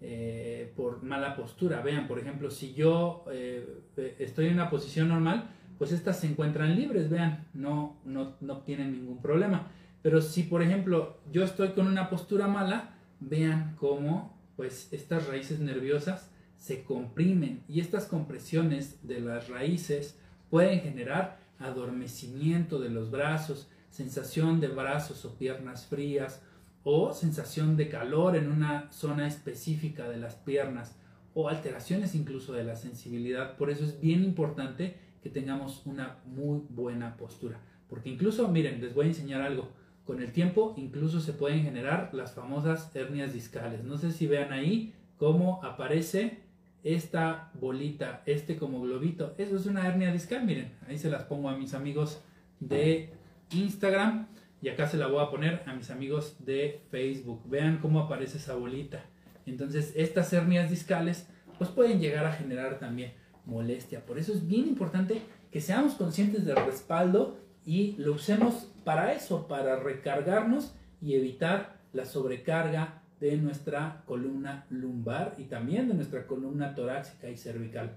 eh, 0.00 0.72
por 0.76 1.02
mala 1.02 1.36
postura. 1.36 1.80
Vean, 1.80 2.06
por 2.06 2.18
ejemplo, 2.18 2.50
si 2.50 2.74
yo 2.74 3.24
eh, 3.30 3.82
estoy 4.18 4.46
en 4.46 4.54
una 4.54 4.70
posición 4.70 5.08
normal, 5.08 5.50
pues 5.78 5.92
estas 5.92 6.20
se 6.20 6.26
encuentran 6.26 6.76
libres, 6.76 7.10
vean, 7.10 7.48
no, 7.54 8.00
no, 8.04 8.36
no 8.40 8.58
tienen 8.58 8.92
ningún 8.92 9.20
problema. 9.20 9.70
Pero 10.02 10.20
si, 10.20 10.42
por 10.42 10.62
ejemplo, 10.62 11.18
yo 11.32 11.44
estoy 11.44 11.70
con 11.70 11.86
una 11.86 12.10
postura 12.10 12.46
mala, 12.46 12.94
vean 13.20 13.74
cómo 13.78 14.38
pues 14.56 14.92
estas 14.92 15.26
raíces 15.26 15.60
nerviosas 15.60 16.30
se 16.58 16.84
comprimen 16.84 17.64
y 17.68 17.80
estas 17.80 18.06
compresiones 18.06 19.06
de 19.06 19.20
las 19.20 19.48
raíces 19.48 20.18
pueden 20.50 20.80
generar 20.80 21.38
adormecimiento 21.58 22.78
de 22.78 22.90
los 22.90 23.10
brazos, 23.10 23.68
sensación 23.90 24.60
de 24.60 24.68
brazos 24.68 25.24
o 25.24 25.36
piernas 25.36 25.86
frías, 25.86 26.42
o 26.84 27.12
sensación 27.12 27.76
de 27.76 27.88
calor 27.88 28.36
en 28.36 28.52
una 28.52 28.92
zona 28.92 29.26
específica 29.26 30.08
de 30.08 30.18
las 30.18 30.34
piernas 30.34 30.96
o 31.32 31.48
alteraciones 31.48 32.14
incluso 32.14 32.52
de 32.52 32.64
la 32.64 32.76
sensibilidad. 32.76 33.56
Por 33.56 33.70
eso 33.70 33.84
es 33.84 34.00
bien 34.00 34.22
importante 34.22 34.96
que 35.22 35.30
tengamos 35.30 35.82
una 35.86 36.18
muy 36.26 36.60
buena 36.68 37.16
postura. 37.16 37.58
Porque 37.88 38.10
incluso, 38.10 38.48
miren, 38.48 38.80
les 38.80 38.94
voy 38.94 39.06
a 39.06 39.08
enseñar 39.08 39.40
algo. 39.40 39.70
Con 40.04 40.20
el 40.20 40.32
tiempo 40.32 40.74
incluso 40.76 41.20
se 41.20 41.32
pueden 41.32 41.62
generar 41.62 42.10
las 42.12 42.34
famosas 42.34 42.94
hernias 42.94 43.32
discales. 43.32 43.82
No 43.84 43.96
sé 43.96 44.12
si 44.12 44.26
vean 44.26 44.52
ahí 44.52 44.92
cómo 45.16 45.64
aparece 45.64 46.44
esta 46.82 47.50
bolita, 47.58 48.22
este 48.26 48.58
como 48.58 48.82
globito. 48.82 49.34
Eso 49.38 49.56
es 49.56 49.64
una 49.64 49.86
hernia 49.86 50.12
discal, 50.12 50.44
miren. 50.44 50.72
Ahí 50.86 50.98
se 50.98 51.08
las 51.08 51.22
pongo 51.22 51.48
a 51.48 51.56
mis 51.56 51.72
amigos 51.72 52.20
de 52.60 53.10
Instagram. 53.50 54.28
Y 54.64 54.70
acá 54.70 54.86
se 54.86 54.96
la 54.96 55.08
voy 55.08 55.22
a 55.22 55.28
poner 55.28 55.62
a 55.66 55.74
mis 55.74 55.90
amigos 55.90 56.36
de 56.38 56.80
Facebook. 56.90 57.42
Vean 57.44 57.80
cómo 57.82 58.00
aparece 58.00 58.38
esa 58.38 58.54
bolita. 58.54 59.04
Entonces, 59.44 59.92
estas 59.94 60.32
hernias 60.32 60.70
discales 60.70 61.28
pues 61.58 61.68
pueden 61.68 62.00
llegar 62.00 62.24
a 62.24 62.32
generar 62.32 62.78
también 62.78 63.12
molestia. 63.44 64.06
Por 64.06 64.18
eso 64.18 64.32
es 64.32 64.46
bien 64.46 64.66
importante 64.66 65.20
que 65.52 65.60
seamos 65.60 65.96
conscientes 65.96 66.46
del 66.46 66.56
respaldo 66.56 67.36
y 67.66 67.92
lo 67.98 68.14
usemos 68.14 68.72
para 68.84 69.12
eso, 69.12 69.48
para 69.48 69.78
recargarnos 69.80 70.74
y 71.02 71.12
evitar 71.12 71.76
la 71.92 72.06
sobrecarga 72.06 73.02
de 73.20 73.36
nuestra 73.36 74.02
columna 74.06 74.64
lumbar 74.70 75.34
y 75.36 75.44
también 75.44 75.88
de 75.88 75.94
nuestra 75.94 76.26
columna 76.26 76.74
torácica 76.74 77.28
y 77.28 77.36
cervical. 77.36 77.96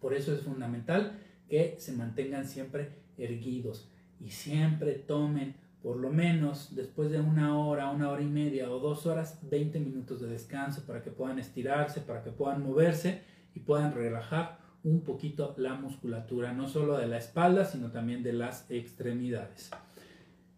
Por 0.00 0.14
eso 0.14 0.32
es 0.32 0.42
fundamental 0.42 1.18
que 1.48 1.74
se 1.80 1.90
mantengan 1.90 2.46
siempre 2.46 2.90
erguidos 3.18 3.90
y 4.20 4.30
siempre 4.30 4.92
tomen 4.92 5.56
por 5.82 5.96
lo 5.96 6.10
menos 6.10 6.74
después 6.74 7.10
de 7.10 7.20
una 7.20 7.58
hora, 7.58 7.90
una 7.90 8.10
hora 8.10 8.22
y 8.22 8.28
media 8.28 8.70
o 8.70 8.78
dos 8.78 9.06
horas, 9.06 9.38
20 9.50 9.80
minutos 9.80 10.20
de 10.20 10.28
descanso 10.28 10.84
para 10.86 11.02
que 11.02 11.10
puedan 11.10 11.38
estirarse, 11.38 12.00
para 12.00 12.22
que 12.22 12.30
puedan 12.30 12.62
moverse 12.62 13.22
y 13.54 13.60
puedan 13.60 13.94
relajar 13.94 14.58
un 14.82 15.00
poquito 15.02 15.54
la 15.58 15.74
musculatura, 15.74 16.52
no 16.52 16.68
solo 16.68 16.96
de 16.96 17.06
la 17.06 17.18
espalda, 17.18 17.64
sino 17.64 17.90
también 17.90 18.22
de 18.22 18.32
las 18.32 18.70
extremidades. 18.70 19.70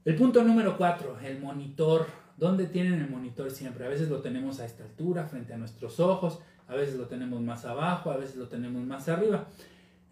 El 0.05 0.17
punto 0.17 0.43
número 0.43 0.77
4, 0.77 1.21
el 1.21 1.41
monitor. 1.41 2.07
¿Dónde 2.37 2.67
tienen 2.67 2.95
el 2.95 3.09
monitor 3.09 3.51
siempre? 3.51 3.87
A 3.87 3.89
veces 3.89 4.09
lo 4.09 4.21
tenemos 4.21 4.59
a 4.59 4.65
esta 4.65 4.83
altura, 4.83 5.27
frente 5.27 5.53
a 5.53 5.59
nuestros 5.59 6.01
ojos, 6.01 6.41
a 6.67 6.75
veces 6.75 6.97
lo 6.97 7.07
tenemos 7.07 7.41
más 7.41 7.65
abajo, 7.65 8.11
a 8.11 8.17
veces 8.17 8.37
lo 8.37 8.49
tenemos 8.49 8.83
más 8.85 9.09
arriba. 9.09 9.47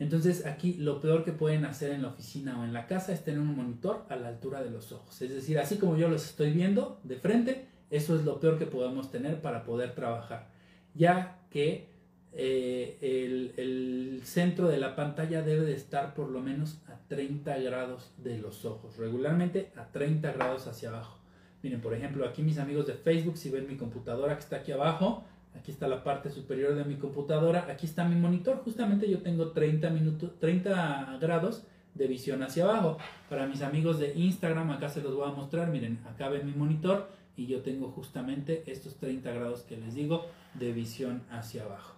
Entonces 0.00 0.46
aquí 0.46 0.74
lo 0.74 1.00
peor 1.00 1.24
que 1.24 1.32
pueden 1.32 1.66
hacer 1.66 1.92
en 1.92 2.02
la 2.02 2.08
oficina 2.08 2.58
o 2.58 2.64
en 2.64 2.72
la 2.72 2.86
casa 2.86 3.12
es 3.12 3.22
tener 3.22 3.38
un 3.38 3.54
monitor 3.54 4.06
a 4.08 4.16
la 4.16 4.28
altura 4.28 4.62
de 4.62 4.70
los 4.70 4.92
ojos. 4.92 5.20
Es 5.20 5.30
decir, 5.30 5.58
así 5.58 5.76
como 5.76 5.96
yo 5.98 6.08
los 6.08 6.24
estoy 6.24 6.52
viendo 6.52 6.98
de 7.04 7.16
frente, 7.16 7.66
eso 7.90 8.16
es 8.16 8.24
lo 8.24 8.40
peor 8.40 8.58
que 8.58 8.64
podemos 8.64 9.12
tener 9.12 9.42
para 9.42 9.62
poder 9.62 9.94
trabajar. 9.94 10.48
Ya 10.94 11.38
que 11.50 11.90
eh, 12.32 12.96
el, 13.02 13.52
el, 13.58 14.22
centro 14.24 14.68
de 14.68 14.78
la 14.78 14.96
pantalla 14.96 15.42
debe 15.42 15.66
de 15.66 15.74
estar 15.74 16.14
por 16.14 16.30
lo 16.30 16.40
menos 16.40 16.80
a 16.88 16.96
30 17.08 17.58
grados 17.58 18.10
de 18.16 18.38
los 18.38 18.64
ojos, 18.64 18.96
regularmente 18.96 19.70
a 19.76 19.92
30 19.92 20.32
grados 20.32 20.66
hacia 20.66 20.88
abajo. 20.88 21.18
Miren, 21.62 21.82
por 21.82 21.92
ejemplo, 21.92 22.24
aquí 22.24 22.42
mis 22.42 22.56
amigos 22.56 22.86
de 22.86 22.94
Facebook, 22.94 23.36
si 23.36 23.50
ven 23.50 23.68
mi 23.68 23.76
computadora 23.76 24.34
que 24.34 24.40
está 24.40 24.56
aquí 24.56 24.72
abajo, 24.72 25.24
Aquí 25.58 25.70
está 25.70 25.88
la 25.88 26.04
parte 26.04 26.30
superior 26.30 26.74
de 26.74 26.84
mi 26.84 26.96
computadora. 26.96 27.66
Aquí 27.70 27.86
está 27.86 28.04
mi 28.04 28.16
monitor. 28.16 28.62
Justamente 28.64 29.10
yo 29.10 29.18
tengo 29.18 29.50
30, 29.50 29.90
minutos, 29.90 30.38
30 30.38 31.18
grados 31.20 31.64
de 31.94 32.06
visión 32.06 32.42
hacia 32.42 32.64
abajo. 32.64 32.98
Para 33.28 33.46
mis 33.46 33.62
amigos 33.62 33.98
de 33.98 34.14
Instagram, 34.14 34.70
acá 34.70 34.88
se 34.88 35.02
los 35.02 35.14
voy 35.14 35.28
a 35.28 35.32
mostrar. 35.32 35.68
Miren, 35.68 36.00
acá 36.06 36.28
ven 36.28 36.46
mi 36.46 36.52
monitor 36.52 37.10
y 37.36 37.46
yo 37.46 37.62
tengo 37.62 37.90
justamente 37.90 38.62
estos 38.66 38.96
30 38.96 39.32
grados 39.32 39.62
que 39.62 39.76
les 39.76 39.94
digo 39.94 40.26
de 40.54 40.72
visión 40.72 41.22
hacia 41.30 41.64
abajo. 41.64 41.94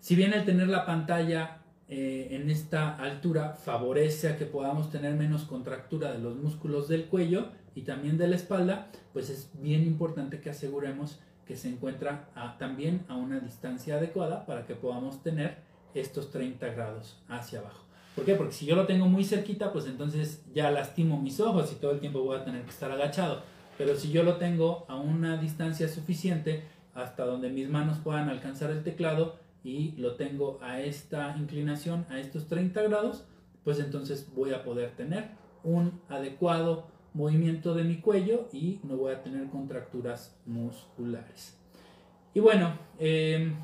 Si 0.00 0.16
bien 0.16 0.32
el 0.32 0.44
tener 0.44 0.68
la 0.68 0.86
pantalla 0.86 1.58
eh, 1.88 2.28
en 2.30 2.50
esta 2.50 2.96
altura 2.96 3.54
favorece 3.54 4.28
a 4.28 4.38
que 4.38 4.46
podamos 4.46 4.90
tener 4.90 5.14
menos 5.14 5.42
contractura 5.42 6.12
de 6.12 6.18
los 6.18 6.36
músculos 6.36 6.88
del 6.88 7.06
cuello 7.06 7.48
y 7.74 7.82
también 7.82 8.16
de 8.16 8.28
la 8.28 8.36
espalda, 8.36 8.90
pues 9.12 9.28
es 9.30 9.50
bien 9.60 9.82
importante 9.82 10.40
que 10.40 10.50
aseguremos 10.50 11.20
que 11.50 11.56
se 11.56 11.68
encuentra 11.68 12.28
también 12.60 13.04
a 13.08 13.16
una 13.16 13.40
distancia 13.40 13.96
adecuada 13.96 14.46
para 14.46 14.68
que 14.68 14.76
podamos 14.76 15.20
tener 15.24 15.56
estos 15.94 16.30
30 16.30 16.64
grados 16.68 17.20
hacia 17.28 17.58
abajo. 17.58 17.82
¿Por 18.14 18.24
qué? 18.24 18.36
Porque 18.36 18.52
si 18.52 18.66
yo 18.66 18.76
lo 18.76 18.86
tengo 18.86 19.06
muy 19.06 19.24
cerquita, 19.24 19.72
pues 19.72 19.86
entonces 19.86 20.44
ya 20.54 20.70
lastimo 20.70 21.20
mis 21.20 21.40
ojos 21.40 21.72
y 21.72 21.80
todo 21.80 21.90
el 21.90 21.98
tiempo 21.98 22.22
voy 22.22 22.38
a 22.38 22.44
tener 22.44 22.62
que 22.62 22.70
estar 22.70 22.92
agachado. 22.92 23.42
Pero 23.76 23.96
si 23.96 24.12
yo 24.12 24.22
lo 24.22 24.36
tengo 24.36 24.84
a 24.86 24.94
una 24.94 25.38
distancia 25.38 25.88
suficiente 25.88 26.62
hasta 26.94 27.24
donde 27.24 27.48
mis 27.48 27.68
manos 27.68 27.98
puedan 27.98 28.28
alcanzar 28.28 28.70
el 28.70 28.84
teclado 28.84 29.34
y 29.64 29.96
lo 29.96 30.14
tengo 30.14 30.60
a 30.62 30.80
esta 30.80 31.34
inclinación, 31.36 32.06
a 32.10 32.20
estos 32.20 32.46
30 32.46 32.80
grados, 32.82 33.24
pues 33.64 33.80
entonces 33.80 34.28
voy 34.36 34.54
a 34.54 34.62
poder 34.62 34.92
tener 34.92 35.30
un 35.64 36.00
adecuado 36.08 36.86
movimiento 37.14 37.74
de 37.74 37.84
mi 37.84 37.96
cuello 37.96 38.48
y 38.52 38.80
no 38.84 38.96
voy 38.96 39.12
a 39.12 39.22
tener 39.22 39.48
contracturas 39.48 40.36
musculares. 40.46 41.56
Y 42.34 42.40
bueno, 42.40 42.72
em, 42.98 43.54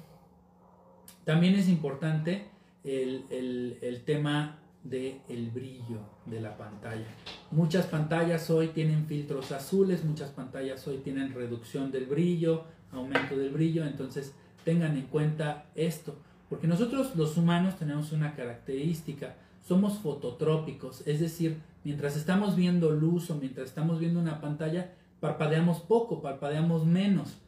también 1.25 1.55
es 1.55 1.69
importante 1.69 2.49
el, 2.85 4.03
tema 4.05 4.59
del 4.83 5.21
el 5.29 5.51
brillo 5.51 6.01
de 6.25 6.41
la 6.41 6.57
pantalla. 6.57 7.07
Muchas 7.51 7.87
pantallas 7.87 8.51
hoy 8.51 8.69
tienen 8.69 9.07
filtros 9.07 9.53
azules, 9.53 10.05
muchas 10.05 10.31
pantallas 10.31 10.87
hoy 10.87 10.99
tienen 10.99 11.35
reducción 11.35 11.91
del 11.91 12.07
brillo, 12.07 12.65
aumento 12.93 13.37
del 13.37 13.51
brillo, 13.51 13.85
entonces 13.85 14.35
tengan 14.65 14.97
en 14.97 15.07
cuenta 15.07 15.67
esto, 15.75 16.17
porque 16.49 16.67
nosotros 16.67 17.15
los 17.17 17.37
humanos 17.37 17.77
tenemos 17.77 18.13
una 18.13 18.35
característica, 18.35 19.37
somos 19.67 19.99
fototrópicos, 19.99 21.05
es 21.07 21.19
decir, 21.19 21.59
mientras 21.83 22.17
estamos 22.17 22.55
viendo 22.55 22.93
luz 22.93 23.31
o 23.31 23.35
mientras 23.35 23.69
estamos 23.69 23.99
viendo 23.99 24.21
una 24.21 24.41
pantalla, 24.41 24.95
parpadeamos 25.19 25.81
poco, 25.81 26.23
parpadeamos 26.23 26.87
menos. 26.87 27.39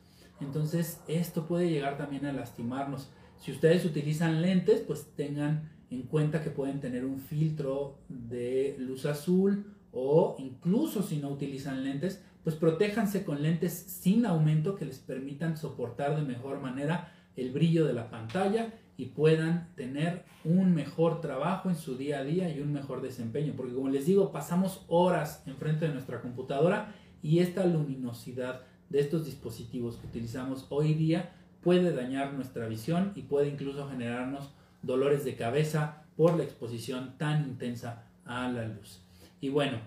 Entonces 0.40 1.00
esto 1.06 1.46
puede 1.46 1.70
llegar 1.70 1.96
también 1.96 2.26
a 2.26 2.32
lastimarnos. 2.32 3.08
Si 3.38 3.52
ustedes 3.52 3.84
utilizan 3.84 4.42
lentes, 4.42 4.80
pues 4.80 5.12
tengan 5.14 5.70
en 5.90 6.02
cuenta 6.02 6.42
que 6.42 6.50
pueden 6.50 6.80
tener 6.80 7.04
un 7.04 7.20
filtro 7.20 7.98
de 8.08 8.75
luz 8.80 9.06
azul 9.06 9.76
o 9.92 10.34
incluso 10.38 11.04
si 11.04 11.18
no 11.18 11.28
utilizan 11.28 11.84
lentes, 11.84 12.20
pues 12.42 12.56
protéjanse 12.56 13.25
con 13.25 13.42
lentes 13.42 13.72
sin 13.72 14.26
aumento 14.26 14.75
que 14.75 14.87
les 14.87 14.98
permitan 14.98 15.56
soportar 15.56 16.16
de 16.16 16.22
mejor 16.22 16.60
manera 16.60 17.12
el 17.37 17.52
brillo 17.52 17.87
de 17.87 17.92
la 17.92 18.10
pantalla 18.10 18.75
y 18.98 19.06
puedan 19.06 19.68
tener 19.76 20.24
un 20.44 20.74
mejor 20.74 21.20
trabajo 21.20 21.70
en 21.70 21.76
su 21.76 21.96
día 21.96 22.18
a 22.18 22.24
día 22.24 22.50
y 22.50 22.60
un 22.60 22.72
mejor 22.72 23.00
desempeño. 23.00 23.54
Porque 23.56 23.72
como 23.72 23.88
les 23.88 24.04
digo, 24.06 24.32
pasamos 24.32 24.84
horas 24.88 25.44
enfrente 25.46 25.86
de 25.86 25.94
nuestra 25.94 26.20
computadora 26.20 26.92
y 27.22 27.38
esta 27.38 27.64
luminosidad 27.64 28.62
de 28.90 28.98
estos 28.98 29.24
dispositivos 29.24 29.96
que 29.96 30.08
utilizamos 30.08 30.66
hoy 30.68 30.94
día 30.94 31.32
puede 31.62 31.94
dañar 31.94 32.34
nuestra 32.34 32.66
visión 32.66 33.12
y 33.14 33.22
puede 33.22 33.48
incluso 33.48 33.88
generarnos 33.88 34.52
dolores 34.82 35.24
de 35.24 35.36
cabeza 35.36 36.02
por 36.16 36.36
la 36.36 36.42
exposición 36.42 37.14
tan 37.18 37.44
intensa 37.44 38.04
a 38.24 38.48
la 38.48 38.66
luz. 38.66 39.00
Y 39.40 39.48
bueno, 39.48 39.78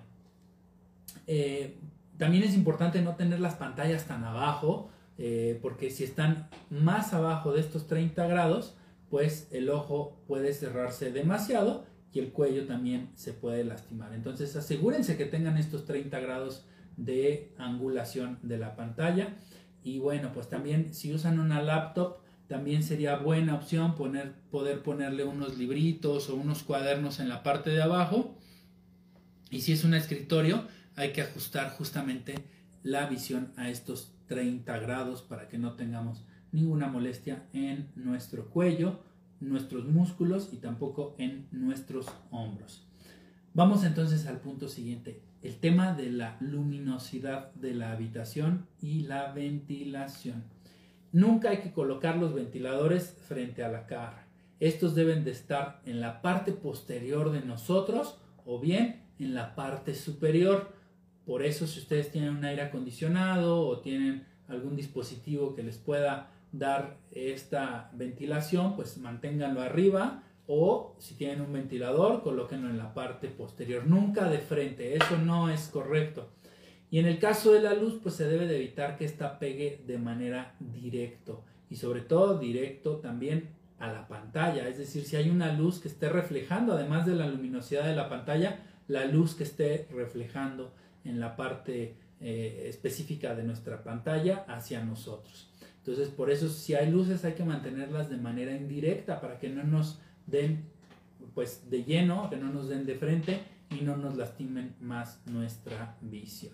eh, 1.28 1.78
también 2.18 2.44
es 2.44 2.56
importante 2.56 3.02
no 3.02 3.16
tener 3.16 3.42
las 3.42 3.56
pantallas 3.56 4.06
tan 4.06 4.24
abajo, 4.24 4.90
eh, 5.18 5.60
porque 5.62 5.90
si 5.90 6.06
están 6.06 6.48
más 6.70 7.14
abajo 7.14 7.52
de 7.52 7.60
estos 7.60 7.88
30 7.88 8.26
grados, 8.28 8.78
pues 9.12 9.50
el 9.52 9.70
ojo 9.70 10.24
puede 10.26 10.54
cerrarse 10.54 11.12
demasiado 11.12 11.86
y 12.14 12.20
el 12.20 12.32
cuello 12.32 12.66
también 12.66 13.10
se 13.16 13.34
puede 13.34 13.66
lastimar. 13.66 14.14
Entonces 14.14 14.56
asegúrense 14.56 15.18
que 15.18 15.26
tengan 15.26 15.58
estos 15.58 15.86
30 15.86 16.18
grados 16.22 16.66
de 16.96 17.54
angulación 17.58 18.40
de 18.42 18.58
la 18.58 18.78
pantalla. 18.78 19.36
Y 19.84 20.00
bueno, 20.00 20.32
pues 20.34 20.48
también 20.48 20.94
si 20.94 21.14
usan 21.14 21.40
una 21.40 21.62
laptop, 21.62 22.20
también 22.48 22.84
sería 22.84 23.18
buena 23.18 23.56
opción 23.56 23.96
poner, 23.96 24.34
poder 24.50 24.82
ponerle 24.82 25.26
unos 25.26 25.58
libritos 25.58 26.30
o 26.30 26.36
unos 26.36 26.64
cuadernos 26.64 27.20
en 27.20 27.28
la 27.28 27.44
parte 27.44 27.70
de 27.70 27.82
abajo. 27.82 28.38
Y 29.50 29.62
si 29.62 29.74
es 29.74 29.84
un 29.84 29.94
escritorio, 29.94 30.66
hay 30.96 31.12
que 31.12 31.22
ajustar 31.22 31.72
justamente 31.72 32.36
la 32.82 33.08
visión 33.08 33.52
a 33.58 33.70
estos 33.70 34.14
30 34.28 34.80
grados 34.80 35.22
para 35.22 35.50
que 35.50 35.58
no 35.58 35.74
tengamos 35.74 36.24
ninguna 36.52 36.88
molestia 36.88 37.48
en 37.54 37.90
nuestro 37.96 38.50
cuello, 38.50 39.00
nuestros 39.40 39.86
músculos 39.86 40.50
y 40.52 40.58
tampoco 40.58 41.16
en 41.18 41.48
nuestros 41.52 42.08
hombros. 42.30 42.86
Vamos 43.54 43.84
entonces 43.84 44.28
al 44.28 44.40
punto 44.40 44.70
siguiente, 44.70 45.22
el 45.42 45.58
tema 45.58 45.94
de 45.94 46.10
la 46.10 46.38
luminosidad 46.40 47.54
de 47.56 47.74
la 47.74 47.92
habitación 47.92 48.68
y 48.82 49.02
la 49.02 49.32
ventilación. 49.34 50.44
Nunca 51.12 51.50
hay 51.50 51.58
que 51.58 51.74
colocar 51.74 52.18
los 52.18 52.34
ventiladores 52.34 53.18
frente 53.28 53.64
a 53.64 53.70
la 53.70 53.88
cara. 53.88 54.28
Estos 54.62 54.96
deben 54.96 55.26
de 55.26 55.32
estar 55.32 55.82
en 55.86 56.00
la 56.00 56.22
parte 56.22 56.54
posterior 56.54 57.32
de 57.32 57.42
nosotros 57.42 58.20
o 58.46 58.60
bien 58.60 59.02
en 59.20 59.34
la 59.34 59.56
parte 59.56 59.96
superior. 59.96 60.72
Por 61.26 61.44
eso 61.44 61.68
si 61.68 61.80
ustedes 61.80 62.12
tienen 62.12 62.38
un 62.38 62.46
aire 62.46 62.62
acondicionado 62.62 63.68
o 63.68 63.80
tienen 63.80 64.26
algún 64.48 64.76
dispositivo 64.76 65.56
que 65.56 65.64
les 65.64 65.78
pueda 65.78 66.30
dar 66.52 66.98
esta 67.12 67.90
ventilación, 67.94 68.76
pues 68.76 68.98
manténganlo 68.98 69.62
arriba 69.62 70.24
o 70.48 70.96
si 71.00 71.16
tienen 71.16 71.42
un 71.42 71.54
ventilador, 71.54 72.24
colóquenlo 72.24 72.70
en 72.70 72.78
la 72.78 72.94
parte 72.94 73.30
posterior, 73.30 73.88
nunca 73.88 74.30
de 74.30 74.40
frente, 74.40 74.96
eso 74.96 75.18
no 75.18 75.50
es 75.50 75.68
correcto. 75.68 76.30
Y 76.90 77.00
en 77.00 77.06
el 77.06 77.20
caso 77.20 77.54
de 77.54 77.62
la 77.62 77.74
luz, 77.74 78.00
pues 78.04 78.16
se 78.16 78.28
debe 78.28 78.48
de 78.48 78.58
evitar 78.58 78.98
que 78.98 79.06
esta 79.06 79.40
pegue 79.40 79.82
de 79.88 79.98
manera 79.98 80.56
directo 80.60 81.46
y 81.70 81.78
sobre 81.78 82.02
todo 82.02 82.38
directo 82.38 82.98
también 82.98 83.52
a 83.80 83.92
la 83.92 84.08
pantalla, 84.08 84.68
es 84.68 84.78
decir, 84.78 85.06
si 85.06 85.16
hay 85.16 85.30
una 85.30 85.54
luz 85.54 85.80
que 85.80 85.88
esté 85.88 86.10
reflejando, 86.10 86.74
además 86.74 87.06
de 87.06 87.16
la 87.16 87.28
luminosidad 87.28 87.86
de 87.86 87.96
la 87.96 88.10
pantalla, 88.10 88.60
la 88.88 89.06
luz 89.06 89.34
que 89.34 89.44
esté 89.44 89.88
reflejando 89.92 90.74
en 91.04 91.20
la 91.20 91.36
parte 91.36 91.96
eh, 92.20 92.66
específica 92.68 93.34
de 93.34 93.44
nuestra 93.44 93.84
pantalla 93.84 94.46
hacia 94.48 94.84
nosotros. 94.84 95.51
Entonces, 95.82 96.10
por 96.10 96.30
eso 96.30 96.48
si 96.48 96.76
hay 96.76 96.92
luces 96.92 97.26
hay 97.26 97.34
que 97.34 97.44
mantenerlas 97.44 98.10
de 98.10 98.18
manera 98.18 98.56
indirecta 98.56 99.20
para 99.20 99.40
que 99.40 99.50
no 99.50 99.64
nos 99.64 100.00
den 100.28 100.70
pues 101.34 101.70
de 101.70 101.84
lleno, 101.84 102.30
que 102.30 102.38
no 102.38 102.52
nos 102.52 102.70
den 102.70 102.86
de 102.86 102.96
frente 102.96 103.40
y 103.72 103.84
no 103.84 103.98
nos 103.98 104.16
lastimen 104.16 104.76
más 104.80 105.22
nuestra 105.26 105.98
visión. 106.02 106.54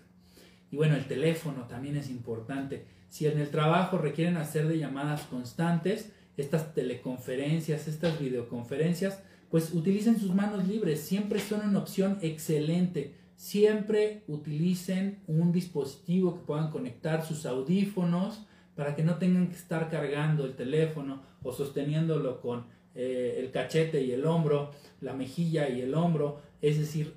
Y 0.70 0.76
bueno, 0.76 0.96
el 0.96 1.06
teléfono 1.06 1.64
también 1.64 1.96
es 1.96 2.10
importante. 2.10 2.86
Si 3.08 3.26
en 3.26 3.38
el 3.38 3.50
trabajo 3.50 3.98
requieren 3.98 4.36
hacer 4.36 4.68
de 4.68 4.78
llamadas 4.78 5.22
constantes, 5.22 6.12
estas 6.36 6.74
teleconferencias, 6.74 7.88
estas 7.88 8.20
videoconferencias, 8.20 9.22
pues 9.50 9.72
utilicen 9.72 10.18
sus 10.18 10.34
manos 10.34 10.66
libres, 10.68 11.00
siempre 11.00 11.40
son 11.40 11.68
una 11.68 11.78
opción 11.78 12.18
excelente. 12.22 13.14
Siempre 13.34 14.24
utilicen 14.26 15.20
un 15.26 15.52
dispositivo 15.52 16.34
que 16.34 16.46
puedan 16.46 16.70
conectar 16.70 17.24
sus 17.24 17.46
audífonos 17.46 18.46
para 18.78 18.94
que 18.94 19.02
no 19.02 19.16
tengan 19.16 19.48
que 19.48 19.56
estar 19.56 19.90
cargando 19.90 20.44
el 20.44 20.54
teléfono 20.54 21.20
o 21.42 21.50
sosteniéndolo 21.50 22.40
con 22.40 22.66
eh, 22.94 23.34
el 23.40 23.50
cachete 23.50 24.00
y 24.04 24.12
el 24.12 24.24
hombro, 24.24 24.70
la 25.00 25.14
mejilla 25.14 25.68
y 25.68 25.80
el 25.80 25.96
hombro. 25.96 26.42
Es 26.62 26.78
decir, 26.78 27.16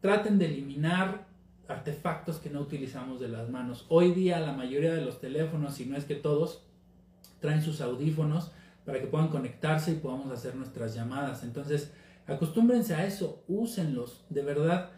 traten 0.00 0.36
de 0.40 0.46
eliminar 0.46 1.28
artefactos 1.68 2.38
que 2.38 2.50
no 2.50 2.60
utilizamos 2.60 3.20
de 3.20 3.28
las 3.28 3.48
manos. 3.50 3.86
Hoy 3.88 4.10
día 4.10 4.40
la 4.40 4.52
mayoría 4.52 4.92
de 4.92 5.04
los 5.04 5.20
teléfonos, 5.20 5.76
si 5.76 5.86
no 5.86 5.96
es 5.96 6.06
que 6.06 6.16
todos, 6.16 6.66
traen 7.38 7.62
sus 7.62 7.80
audífonos 7.80 8.50
para 8.84 8.98
que 8.98 9.06
puedan 9.06 9.28
conectarse 9.28 9.92
y 9.92 10.00
podamos 10.00 10.32
hacer 10.32 10.56
nuestras 10.56 10.92
llamadas. 10.92 11.44
Entonces, 11.44 11.92
acostúmbrense 12.26 12.96
a 12.96 13.06
eso, 13.06 13.44
úsenlos. 13.46 14.24
De 14.28 14.42
verdad, 14.42 14.90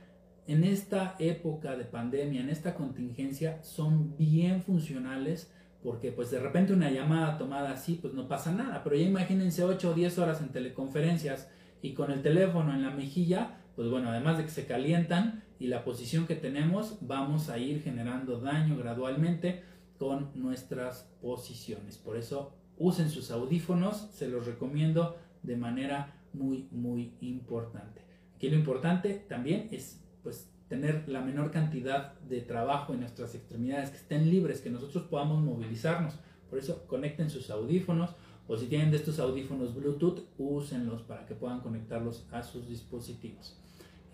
en 0.47 0.65
esta 0.65 1.17
época 1.19 1.77
de 1.77 1.85
pandemia, 1.85 2.41
en 2.41 2.49
esta 2.49 2.75
contingencia, 2.75 3.63
son 3.63 4.17
bien 4.17 4.63
funcionales 4.63 5.53
porque 5.83 6.13
pues 6.13 6.31
de 6.31 6.39
repente 6.39 6.73
una 6.73 6.91
llamada 6.91 7.39
tomada 7.39 7.73
así 7.73 7.99
pues 8.01 8.15
no 8.15 8.29
pasa 8.29 8.53
nada, 8.53 8.83
pero 8.85 8.97
ya 8.97 9.03
imagínense 9.03 9.65
8 9.65 9.91
o 9.91 9.95
10 9.95 10.19
horas 10.19 10.41
en 10.41 10.51
teleconferencias 10.51 11.49
y 11.83 11.95
con 11.95 12.11
el 12.13 12.23
teléfono 12.23 12.73
en 12.73 12.83
la 12.83 12.91
mejilla, 12.91 13.59
pues 13.75 13.89
bueno, 13.91 14.11
además 14.11 14.39
de 14.39 14.45
que 14.45 14.51
se 14.51 14.67
calientan 14.67 15.43
y 15.59 15.67
la 15.67 15.85
posición 15.85 16.27
que 16.27 16.37
tenemos, 16.37 16.99
vamos 17.01 17.49
a 17.49 17.59
ir 17.59 17.83
generando 17.83 18.41
daño 18.41 18.77
gradualmente 18.77 19.63
con 19.99 20.31
nuestras 20.35 21.09
posiciones. 21.21 21.99
Por 21.99 22.17
eso 22.17 22.55
usen 22.79 23.11
sus 23.11 23.31
audífonos, 23.31 24.09
se 24.13 24.29
los 24.29 24.47
recomiendo 24.47 25.17
de 25.43 25.57
manera 25.57 26.15
muy 26.33 26.69
muy 26.71 27.15
importante. 27.21 28.03
Aquí 28.37 28.49
lo 28.49 28.57
importante 28.57 29.25
también 29.29 29.69
es 29.73 30.01
pues 30.23 30.51
tener 30.73 31.07
la 31.07 31.21
menor 31.21 31.51
cantidad 31.51 32.19
de 32.21 32.41
trabajo 32.41 32.95
en 32.95 33.01
nuestras 33.01 33.35
extremidades, 33.35 33.91
que 33.91 33.99
estén 33.99 34.31
libres, 34.31 34.63
que 34.63 34.71
nosotros 34.71 35.05
podamos 35.05 35.43
movilizarnos. 35.43 36.15
Por 36.49 36.59
eso 36.59 36.87
conecten 36.87 37.29
sus 37.29 37.51
audífonos 37.51 38.17
o 38.49 38.57
si 38.57 38.69
tienen 38.69 38.91
de 38.91 38.97
estos 38.97 39.19
audífonos 39.19 39.75
Bluetooth, 39.75 40.21
úsenlos 40.39 41.03
para 41.03 41.27
que 41.27 41.35
puedan 41.35 41.61
conectarlos 41.61 42.27
a 42.33 42.43
sus 42.43 42.71
dispositivos. 42.71 43.61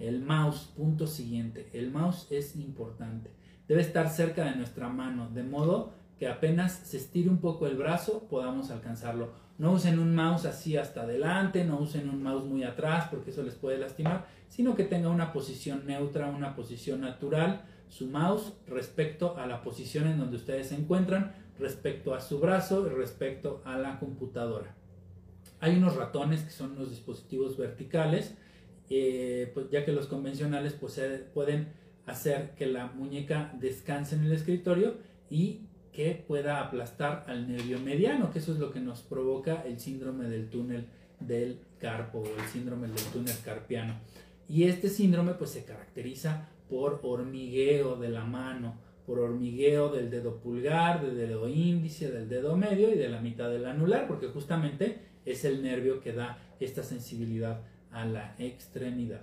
El 0.01 0.21
mouse, 0.21 0.73
punto 0.77 1.07
siguiente. 1.07 1.71
El 1.73 1.93
mouse 1.93 2.27
es 2.29 2.57
importante. 2.57 3.31
Debe 3.69 3.83
estar 3.83 4.11
cerca 4.11 4.45
de 4.45 4.57
nuestra 4.57 4.89
mano, 4.89 5.31
de 5.31 5.45
modo 5.45 5.93
que 6.19 6.27
apenas 6.27 6.73
se 6.73 6.97
estire 6.97 7.31
un 7.31 7.39
poco 7.39 7.69
el 7.69 7.77
brazo 7.77 8.27
podamos 8.29 8.73
alcanzarlo. 8.73 9.31
No 9.59 9.73
usen 9.73 9.99
un 9.99 10.15
mouse 10.15 10.47
así 10.47 10.77
hasta 10.77 11.03
adelante, 11.03 11.65
no 11.65 11.81
usen 11.81 12.09
un 12.09 12.23
mouse 12.23 12.45
muy 12.45 12.63
atrás 12.63 13.09
porque 13.11 13.31
eso 13.31 13.43
les 13.43 13.57
puede 13.57 13.77
lastimar, 13.77 14.27
sino 14.49 14.77
que 14.77 14.85
tenga 14.85 15.09
una 15.09 15.33
posición 15.33 15.85
neutra, 15.85 16.29
una 16.29 16.55
posición 16.55 17.01
natural, 17.01 17.65
su 17.89 18.07
mouse 18.07 18.53
respecto 18.69 19.37
a 19.37 19.47
la 19.47 19.63
posición 19.63 20.07
en 20.07 20.19
donde 20.19 20.37
ustedes 20.37 20.69
se 20.69 20.77
encuentran, 20.77 21.35
respecto 21.59 22.15
a 22.15 22.21
su 22.21 22.39
brazo 22.39 22.87
y 22.87 22.91
respecto 22.91 23.61
a 23.65 23.77
la 23.77 23.99
computadora. 23.99 24.77
Hay 25.61 25.77
unos 25.77 25.97
ratones 25.97 26.43
que 26.43 26.51
son 26.51 26.77
los 26.77 26.91
dispositivos 26.91 27.59
verticales, 27.59 28.37
eh, 28.91 29.51
pues 29.55 29.71
ya 29.71 29.85
que 29.85 29.93
los 29.93 30.07
convencionales 30.07 30.75
pues, 30.75 31.01
pueden 31.35 31.73
hacer 32.07 32.55
que 32.55 32.67
la 32.67 32.87
muñeca 32.87 33.53
descanse 33.61 34.15
en 34.15 34.25
el 34.25 34.33
escritorio 34.33 34.99
y 35.31 35.68
que 35.99 36.15
pueda 36.29 36.61
aplastar 36.61 37.25
al 37.27 37.51
nervio 37.51 37.81
mediano, 37.81 38.31
que 38.31 38.39
eso 38.39 38.53
es 38.53 38.61
lo 38.61 38.71
que 38.71 38.79
nos 38.79 39.01
provoca 39.03 39.65
el 39.67 39.81
síndrome 39.81 40.29
del 40.29 40.49
túnel 40.49 40.87
del 41.19 41.59
carpo 41.81 42.21
o 42.21 42.25
el 42.25 42.47
síndrome 42.53 42.87
del 42.87 43.05
túnel 43.13 43.35
carpiano. 43.45 43.95
Y 44.49 44.63
este 44.63 44.91
síndrome 44.91 45.33
pues 45.33 45.51
se 45.51 45.65
caracteriza 45.65 46.51
por 46.71 47.01
hormigueo 47.03 47.97
de 47.97 48.11
la 48.11 48.23
mano, 48.23 48.77
por 49.07 49.19
hormigueo 49.19 49.89
del 49.89 50.09
dedo 50.09 50.37
pulgar, 50.37 51.05
del 51.05 51.17
dedo 51.17 51.49
índice, 51.49 52.13
del 52.13 52.29
dedo 52.29 52.57
medio 52.57 52.95
y 52.95 52.97
de 52.97 53.09
la 53.09 53.21
mitad 53.21 53.51
del 53.51 53.67
anular, 53.67 54.07
porque 54.07 54.29
justamente 54.29 55.01
es 55.25 55.45
el 55.45 55.65
nervio 55.65 56.01
que 56.01 56.13
da 56.13 56.39
esta 56.61 56.85
sensibilidad 56.85 57.63
a 57.91 58.05
la 58.05 58.37
extremidad. 58.39 59.23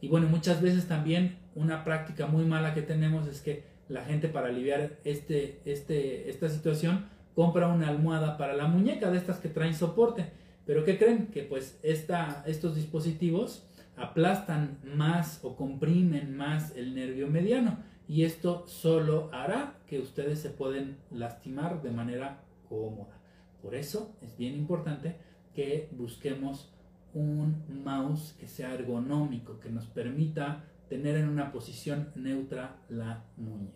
Y 0.00 0.08
bueno, 0.08 0.26
muchas 0.28 0.62
veces 0.62 0.88
también 0.88 1.36
una 1.54 1.84
práctica 1.84 2.26
muy 2.26 2.46
mala 2.46 2.72
que 2.72 2.80
tenemos 2.80 3.28
es 3.28 3.42
que 3.42 3.73
la 3.88 4.04
gente 4.04 4.28
para 4.28 4.48
aliviar 4.48 4.98
este, 5.04 5.60
este, 5.64 6.30
esta 6.30 6.48
situación 6.48 7.06
compra 7.34 7.68
una 7.68 7.88
almohada 7.88 8.36
para 8.36 8.54
la 8.54 8.66
muñeca 8.66 9.10
de 9.10 9.18
estas 9.18 9.38
que 9.38 9.48
traen 9.48 9.74
soporte. 9.74 10.26
Pero 10.66 10.84
¿qué 10.84 10.98
creen? 10.98 11.26
Que 11.28 11.42
pues 11.42 11.78
esta, 11.82 12.42
estos 12.46 12.74
dispositivos 12.74 13.66
aplastan 13.96 14.78
más 14.96 15.40
o 15.42 15.56
comprimen 15.56 16.36
más 16.36 16.74
el 16.76 16.94
nervio 16.94 17.28
mediano 17.28 17.78
y 18.08 18.24
esto 18.24 18.66
solo 18.66 19.30
hará 19.32 19.74
que 19.86 19.98
ustedes 19.98 20.40
se 20.40 20.50
pueden 20.50 20.98
lastimar 21.10 21.82
de 21.82 21.90
manera 21.90 22.42
cómoda. 22.68 23.18
Por 23.62 23.74
eso 23.74 24.14
es 24.20 24.36
bien 24.36 24.54
importante 24.54 25.16
que 25.54 25.88
busquemos 25.92 26.70
un 27.14 27.62
mouse 27.84 28.34
que 28.38 28.48
sea 28.48 28.74
ergonómico, 28.74 29.60
que 29.60 29.70
nos 29.70 29.86
permita 29.86 30.64
tener 30.88 31.16
en 31.16 31.28
una 31.28 31.52
posición 31.52 32.10
neutra 32.14 32.76
la 32.88 33.24
muñeca. 33.36 33.74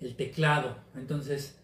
El 0.00 0.16
teclado, 0.16 0.76
entonces, 0.94 1.60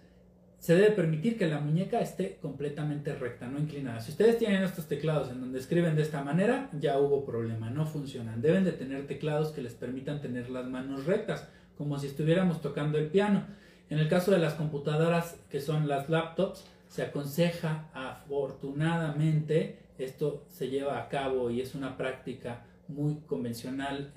se 0.58 0.74
debe 0.74 0.90
permitir 0.90 1.38
que 1.38 1.46
la 1.46 1.60
muñeca 1.60 2.00
esté 2.00 2.38
completamente 2.42 3.14
recta, 3.14 3.46
no 3.46 3.58
inclinada. 3.58 4.00
Si 4.00 4.10
ustedes 4.10 4.38
tienen 4.38 4.62
estos 4.62 4.86
teclados 4.86 5.30
en 5.30 5.40
donde 5.40 5.58
escriben 5.58 5.94
de 5.94 6.02
esta 6.02 6.24
manera, 6.24 6.70
ya 6.78 6.98
hubo 6.98 7.24
problema, 7.24 7.70
no 7.70 7.86
funcionan. 7.86 8.42
Deben 8.42 8.64
de 8.64 8.72
tener 8.72 9.06
teclados 9.06 9.52
que 9.52 9.62
les 9.62 9.74
permitan 9.74 10.20
tener 10.20 10.50
las 10.50 10.66
manos 10.66 11.06
rectas, 11.06 11.48
como 11.78 11.98
si 11.98 12.08
estuviéramos 12.08 12.62
tocando 12.62 12.98
el 12.98 13.08
piano. 13.08 13.44
En 13.90 13.98
el 13.98 14.08
caso 14.08 14.32
de 14.32 14.38
las 14.38 14.54
computadoras 14.54 15.38
que 15.50 15.60
son 15.60 15.86
las 15.86 16.08
laptops, 16.08 16.64
se 16.88 17.02
aconseja 17.02 17.88
afortunadamente, 17.94 19.78
esto 19.98 20.44
se 20.48 20.68
lleva 20.68 20.98
a 20.98 21.08
cabo 21.08 21.50
y 21.50 21.60
es 21.60 21.74
una 21.74 21.96
práctica 21.96 22.64
muy 22.88 23.16
convencional 23.26 24.12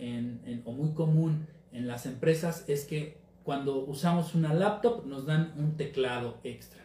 o 0.66 0.72
muy 0.72 0.94
común 0.94 1.48
en 1.72 1.88
las 1.88 2.06
empresas 2.06 2.66
es 2.68 2.86
que 2.86 3.18
cuando 3.44 3.80
usamos 3.80 4.36
una 4.36 4.54
laptop 4.54 5.06
nos 5.06 5.26
dan 5.26 5.54
un 5.58 5.76
teclado 5.76 6.38
extra. 6.44 6.80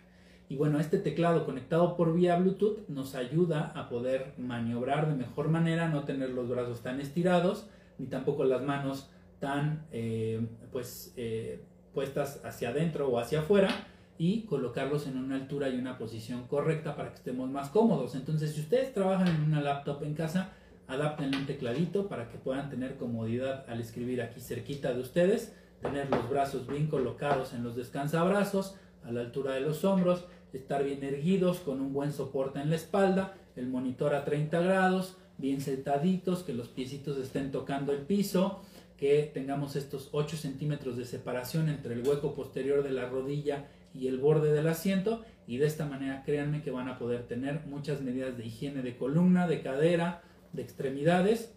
Y 0.48 0.56
bueno, 0.56 0.78
este 0.78 0.98
teclado 0.98 1.44
conectado 1.44 1.96
por 1.96 2.14
vía 2.14 2.36
Bluetooth 2.36 2.88
nos 2.88 3.14
ayuda 3.14 3.72
a 3.74 3.88
poder 3.88 4.34
maniobrar 4.38 5.08
de 5.08 5.14
mejor 5.14 5.48
manera, 5.48 5.88
no 5.88 6.04
tener 6.04 6.30
los 6.30 6.48
brazos 6.48 6.82
tan 6.82 7.00
estirados, 7.00 7.66
ni 7.98 8.06
tampoco 8.06 8.44
las 8.44 8.62
manos 8.62 9.10
tan 9.40 9.86
eh, 9.90 10.46
pues 10.70 11.12
eh, 11.16 11.62
puestas 11.92 12.44
hacia 12.44 12.70
adentro 12.70 13.08
o 13.08 13.18
hacia 13.18 13.40
afuera 13.40 13.68
y 14.16 14.42
colocarlos 14.42 15.06
en 15.06 15.18
una 15.18 15.36
altura 15.36 15.68
y 15.68 15.78
una 15.78 15.98
posición 15.98 16.46
correcta 16.46 16.94
para 16.94 17.10
que 17.10 17.16
estemos 17.16 17.50
más 17.50 17.70
cómodos. 17.70 18.14
Entonces, 18.14 18.52
si 18.52 18.60
ustedes 18.60 18.92
trabajan 18.92 19.28
en 19.28 19.42
una 19.42 19.60
laptop 19.60 20.02
en 20.04 20.14
casa, 20.14 20.52
adapten 20.86 21.34
un 21.34 21.46
tecladito 21.46 22.08
para 22.08 22.28
que 22.28 22.38
puedan 22.38 22.70
tener 22.70 22.96
comodidad 22.96 23.64
al 23.68 23.80
escribir 23.80 24.22
aquí 24.22 24.40
cerquita 24.40 24.92
de 24.92 25.00
ustedes, 25.00 25.52
tener 25.80 26.10
los 26.10 26.28
brazos 26.28 26.66
bien 26.66 26.86
colocados 26.86 27.52
en 27.52 27.62
los 27.62 27.76
descansabrazos, 27.76 28.76
a 29.04 29.12
la 29.12 29.20
altura 29.20 29.54
de 29.54 29.60
los 29.60 29.84
hombros, 29.84 30.24
estar 30.52 30.84
bien 30.84 31.02
erguidos 31.02 31.58
con 31.58 31.80
un 31.80 31.92
buen 31.92 32.12
soporte 32.12 32.60
en 32.60 32.70
la 32.70 32.76
espalda, 32.76 33.34
el 33.56 33.66
monitor 33.66 34.14
a 34.14 34.24
30 34.24 34.60
grados, 34.60 35.16
bien 35.36 35.60
sentaditos, 35.60 36.42
que 36.42 36.54
los 36.54 36.68
piecitos 36.68 37.18
estén 37.18 37.50
tocando 37.50 37.92
el 37.92 38.00
piso, 38.00 38.62
que 38.96 39.30
tengamos 39.34 39.76
estos 39.76 40.08
8 40.12 40.36
centímetros 40.36 40.96
de 40.96 41.04
separación 41.04 41.68
entre 41.68 41.94
el 41.94 42.06
hueco 42.06 42.34
posterior 42.34 42.82
de 42.82 42.92
la 42.92 43.08
rodilla 43.08 43.66
y 43.92 44.06
el 44.06 44.18
borde 44.18 44.52
del 44.52 44.68
asiento 44.68 45.24
y 45.46 45.58
de 45.58 45.66
esta 45.66 45.86
manera 45.86 46.22
créanme 46.24 46.62
que 46.62 46.70
van 46.70 46.88
a 46.88 46.98
poder 46.98 47.26
tener 47.26 47.66
muchas 47.66 48.00
medidas 48.00 48.36
de 48.36 48.46
higiene 48.46 48.82
de 48.82 48.96
columna, 48.96 49.46
de 49.46 49.62
cadera, 49.62 50.22
de 50.54 50.62
extremidades 50.62 51.52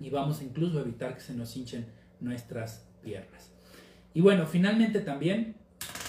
y 0.00 0.10
vamos 0.10 0.42
incluso 0.42 0.78
a 0.78 0.82
evitar 0.82 1.14
que 1.14 1.20
se 1.20 1.34
nos 1.34 1.56
hinchen 1.56 1.86
nuestras 2.20 2.86
piernas. 3.02 3.52
Y 4.14 4.20
bueno, 4.20 4.46
finalmente 4.46 5.00
también, 5.00 5.56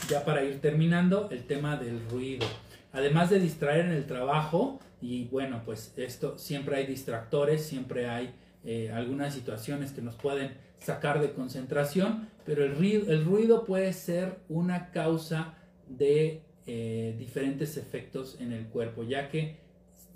ya 0.10 0.26
para 0.26 0.43
ir 0.43 0.60
terminando, 0.62 1.30
el 1.32 1.45
tema 1.45 1.78
del 1.78 2.08
ruido. 2.10 2.45
Además 2.91 3.30
de 3.30 3.39
distraer 3.39 3.86
en 3.86 3.91
el 3.91 4.06
trabajo, 4.06 4.80
y 5.02 5.26
bueno, 5.26 5.62
pues 5.63 5.93
esto 5.95 6.38
siempre 6.38 6.78
hay 6.78 6.88
distractores, 6.88 7.63
siempre 7.63 8.10
hay 8.10 8.34
eh, 8.63 8.91
algunas 8.91 9.34
situaciones 9.34 9.91
que 9.91 10.02
nos 10.02 10.15
pueden 10.15 10.54
sacar 10.80 11.22
de 11.22 11.32
concentración, 11.32 12.28
pero 12.45 12.63
el 12.65 12.76
ruido, 12.76 13.12
el 13.12 13.24
ruido 13.24 13.65
puede 13.65 13.93
ser 13.93 14.39
una 14.50 14.91
causa 14.91 15.56
de 15.88 16.41
eh, 16.65 17.15
diferentes 17.17 17.78
efectos 17.78 18.38
en 18.39 18.52
el 18.52 18.65
cuerpo, 18.67 19.04
ya 19.04 19.30
que 19.30 19.58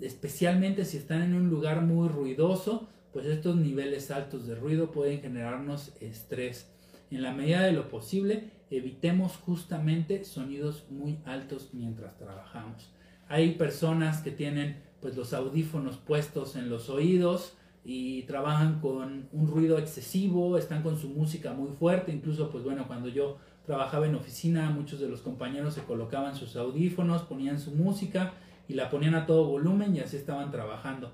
especialmente 0.00 0.84
si 0.84 0.96
están 0.96 1.22
en 1.22 1.34
un 1.34 1.50
lugar 1.50 1.82
muy 1.82 2.08
ruidoso, 2.08 2.88
pues 3.12 3.26
estos 3.26 3.56
niveles 3.56 4.10
altos 4.10 4.46
de 4.46 4.54
ruido 4.54 4.90
pueden 4.90 5.20
generarnos 5.20 5.92
estrés. 6.00 6.70
En 7.10 7.22
la 7.22 7.32
medida 7.32 7.62
de 7.62 7.72
lo 7.72 7.88
posible, 7.88 8.50
evitemos 8.70 9.36
justamente 9.36 10.24
sonidos 10.24 10.86
muy 10.90 11.18
altos 11.24 11.70
mientras 11.72 12.16
trabajamos. 12.18 12.92
Hay 13.28 13.52
personas 13.52 14.20
que 14.20 14.30
tienen 14.30 14.82
pues 15.00 15.16
los 15.16 15.32
audífonos 15.32 15.96
puestos 15.98 16.56
en 16.56 16.70
los 16.70 16.88
oídos 16.88 17.56
y 17.84 18.22
trabajan 18.22 18.80
con 18.80 19.28
un 19.32 19.46
ruido 19.46 19.78
excesivo, 19.78 20.56
están 20.56 20.82
con 20.82 20.98
su 20.98 21.08
música 21.08 21.52
muy 21.52 21.70
fuerte, 21.72 22.10
incluso 22.12 22.50
pues 22.50 22.64
bueno, 22.64 22.86
cuando 22.86 23.08
yo 23.08 23.38
trabajaba 23.66 24.06
en 24.06 24.14
oficina, 24.14 24.70
muchos 24.70 25.00
de 25.00 25.08
los 25.08 25.20
compañeros 25.20 25.74
se 25.74 25.82
colocaban 25.82 26.34
sus 26.34 26.56
audífonos, 26.56 27.22
ponían 27.22 27.60
su 27.60 27.72
música 27.72 28.32
y 28.68 28.74
la 28.74 28.90
ponían 28.90 29.14
a 29.14 29.26
todo 29.26 29.46
volumen 29.46 29.94
y 29.94 30.00
así 30.00 30.16
estaban 30.16 30.50
trabajando. 30.50 31.12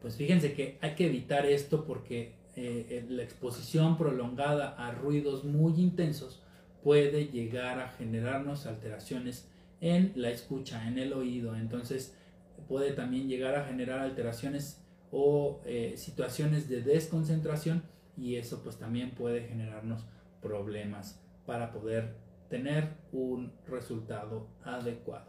Pues 0.00 0.16
fíjense 0.16 0.52
que 0.52 0.78
hay 0.80 0.94
que 0.94 1.06
evitar 1.06 1.46
esto 1.46 1.84
porque 1.84 2.32
eh, 2.56 3.06
la 3.08 3.22
exposición 3.22 3.96
prolongada 3.96 4.70
a 4.78 4.92
ruidos 4.92 5.44
muy 5.44 5.74
intensos 5.80 6.42
puede 6.82 7.26
llegar 7.26 7.80
a 7.80 7.90
generarnos 7.90 8.66
alteraciones 8.66 9.48
en 9.80 10.12
la 10.16 10.30
escucha, 10.30 10.88
en 10.88 10.98
el 10.98 11.12
oído. 11.12 11.56
Entonces 11.56 12.16
puede 12.68 12.92
también 12.92 13.28
llegar 13.28 13.54
a 13.54 13.64
generar 13.64 14.00
alteraciones 14.00 14.80
o 15.10 15.60
eh, 15.64 15.94
situaciones 15.96 16.68
de 16.68 16.82
desconcentración 16.82 17.82
y 18.16 18.36
eso 18.36 18.62
pues 18.62 18.76
también 18.76 19.10
puede 19.12 19.42
generarnos 19.42 20.04
problemas 20.42 21.20
para 21.46 21.72
poder 21.72 22.14
tener 22.48 22.88
un 23.12 23.52
resultado 23.66 24.46
adecuado. 24.64 25.27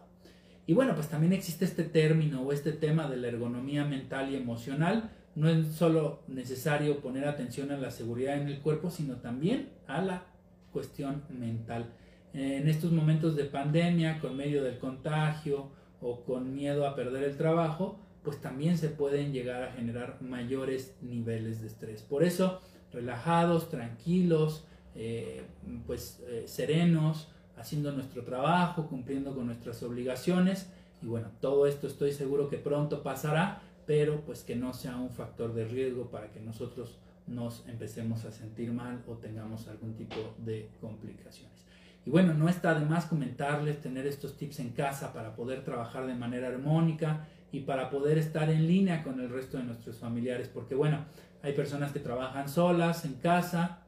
Y 0.70 0.76
bueno, 0.76 0.94
pues 0.94 1.08
también 1.08 1.34
existe 1.34 1.66
este 1.66 1.84
término 1.84 2.44
o 2.44 2.54
este 2.54 2.72
tema 2.72 3.10
de 3.10 3.18
la 3.18 3.30
ergonomía 3.30 3.86
mental 3.86 4.30
y 4.32 4.36
emocional. 4.36 5.10
No 5.34 5.50
es 5.50 5.66
solo 5.70 6.22
necesario 6.28 7.00
poner 7.00 7.28
atención 7.28 7.72
a 7.72 7.78
la 7.78 7.90
seguridad 7.90 8.38
en 8.38 8.50
el 8.50 8.60
cuerpo, 8.60 8.92
sino 8.92 9.16
también 9.16 9.70
a 9.88 10.00
la 10.00 10.28
cuestión 10.72 11.24
mental. 11.28 11.88
En 12.34 12.68
estos 12.68 12.92
momentos 12.92 13.36
de 13.36 13.46
pandemia, 13.46 14.20
con 14.20 14.38
medio 14.38 14.64
del 14.64 14.78
contagio 14.78 15.72
o 16.02 16.24
con 16.24 16.54
miedo 16.54 16.86
a 16.86 16.96
perder 16.96 17.24
el 17.24 17.36
trabajo, 17.36 18.00
pues 18.22 18.40
también 18.40 18.78
se 18.78 18.90
pueden 18.90 19.34
llegar 19.34 19.64
a 19.64 19.72
generar 19.72 20.22
mayores 20.22 20.96
niveles 21.02 21.62
de 21.62 21.68
estrés. 21.68 22.04
Por 22.04 22.24
eso, 22.24 22.62
relajados, 22.94 23.72
tranquilos, 23.72 24.68
eh, 24.94 25.42
pues 25.88 26.24
eh, 26.28 26.44
serenos, 26.46 27.32
haciendo 27.60 27.92
nuestro 27.92 28.24
trabajo, 28.24 28.88
cumpliendo 28.88 29.36
con 29.36 29.48
nuestras 29.48 29.84
obligaciones. 29.84 30.72
Y 31.02 31.08
bueno, 31.08 31.30
todo 31.42 31.68
esto 31.68 31.88
estoy 31.88 32.12
seguro 32.12 32.50
que 32.50 32.58
pronto 32.58 33.04
pasará, 33.04 33.62
pero 33.86 34.22
pues 34.22 34.44
que 34.44 34.56
no 34.56 34.74
sea 34.74 34.98
un 34.98 35.10
factor 35.10 35.54
de 35.54 35.66
riesgo 35.66 36.10
para 36.10 36.32
que 36.32 36.40
nosotros 36.40 36.98
nos 37.28 37.68
empecemos 37.68 38.26
a 38.26 38.32
sentir 38.32 38.72
mal 38.72 39.04
o 39.08 39.14
tengamos 39.14 39.68
algún 39.68 39.94
tipo 39.94 40.16
de 40.38 40.70
complicaciones. 40.82 41.66
Y 42.06 42.10
bueno, 42.10 42.34
no 42.34 42.50
está 42.50 42.74
de 42.74 42.86
más 42.86 43.06
comentarles, 43.06 43.82
tener 43.82 44.08
estos 44.08 44.38
tips 44.38 44.60
en 44.62 44.70
casa 44.70 45.14
para 45.14 45.36
poder 45.36 45.64
trabajar 45.64 46.08
de 46.08 46.16
manera 46.16 46.48
armónica 46.48 47.28
y 47.52 47.62
para 47.62 47.90
poder 47.90 48.18
estar 48.18 48.50
en 48.50 48.68
línea 48.68 49.04
con 49.04 49.20
el 49.20 49.30
resto 49.30 49.58
de 49.58 49.64
nuestros 49.64 49.98
familiares, 49.98 50.50
porque 50.52 50.76
bueno, 50.76 51.06
hay 51.44 51.54
personas 51.54 51.92
que 51.92 52.00
trabajan 52.00 52.48
solas 52.48 53.06
en 53.06 53.16
casa 53.16 53.80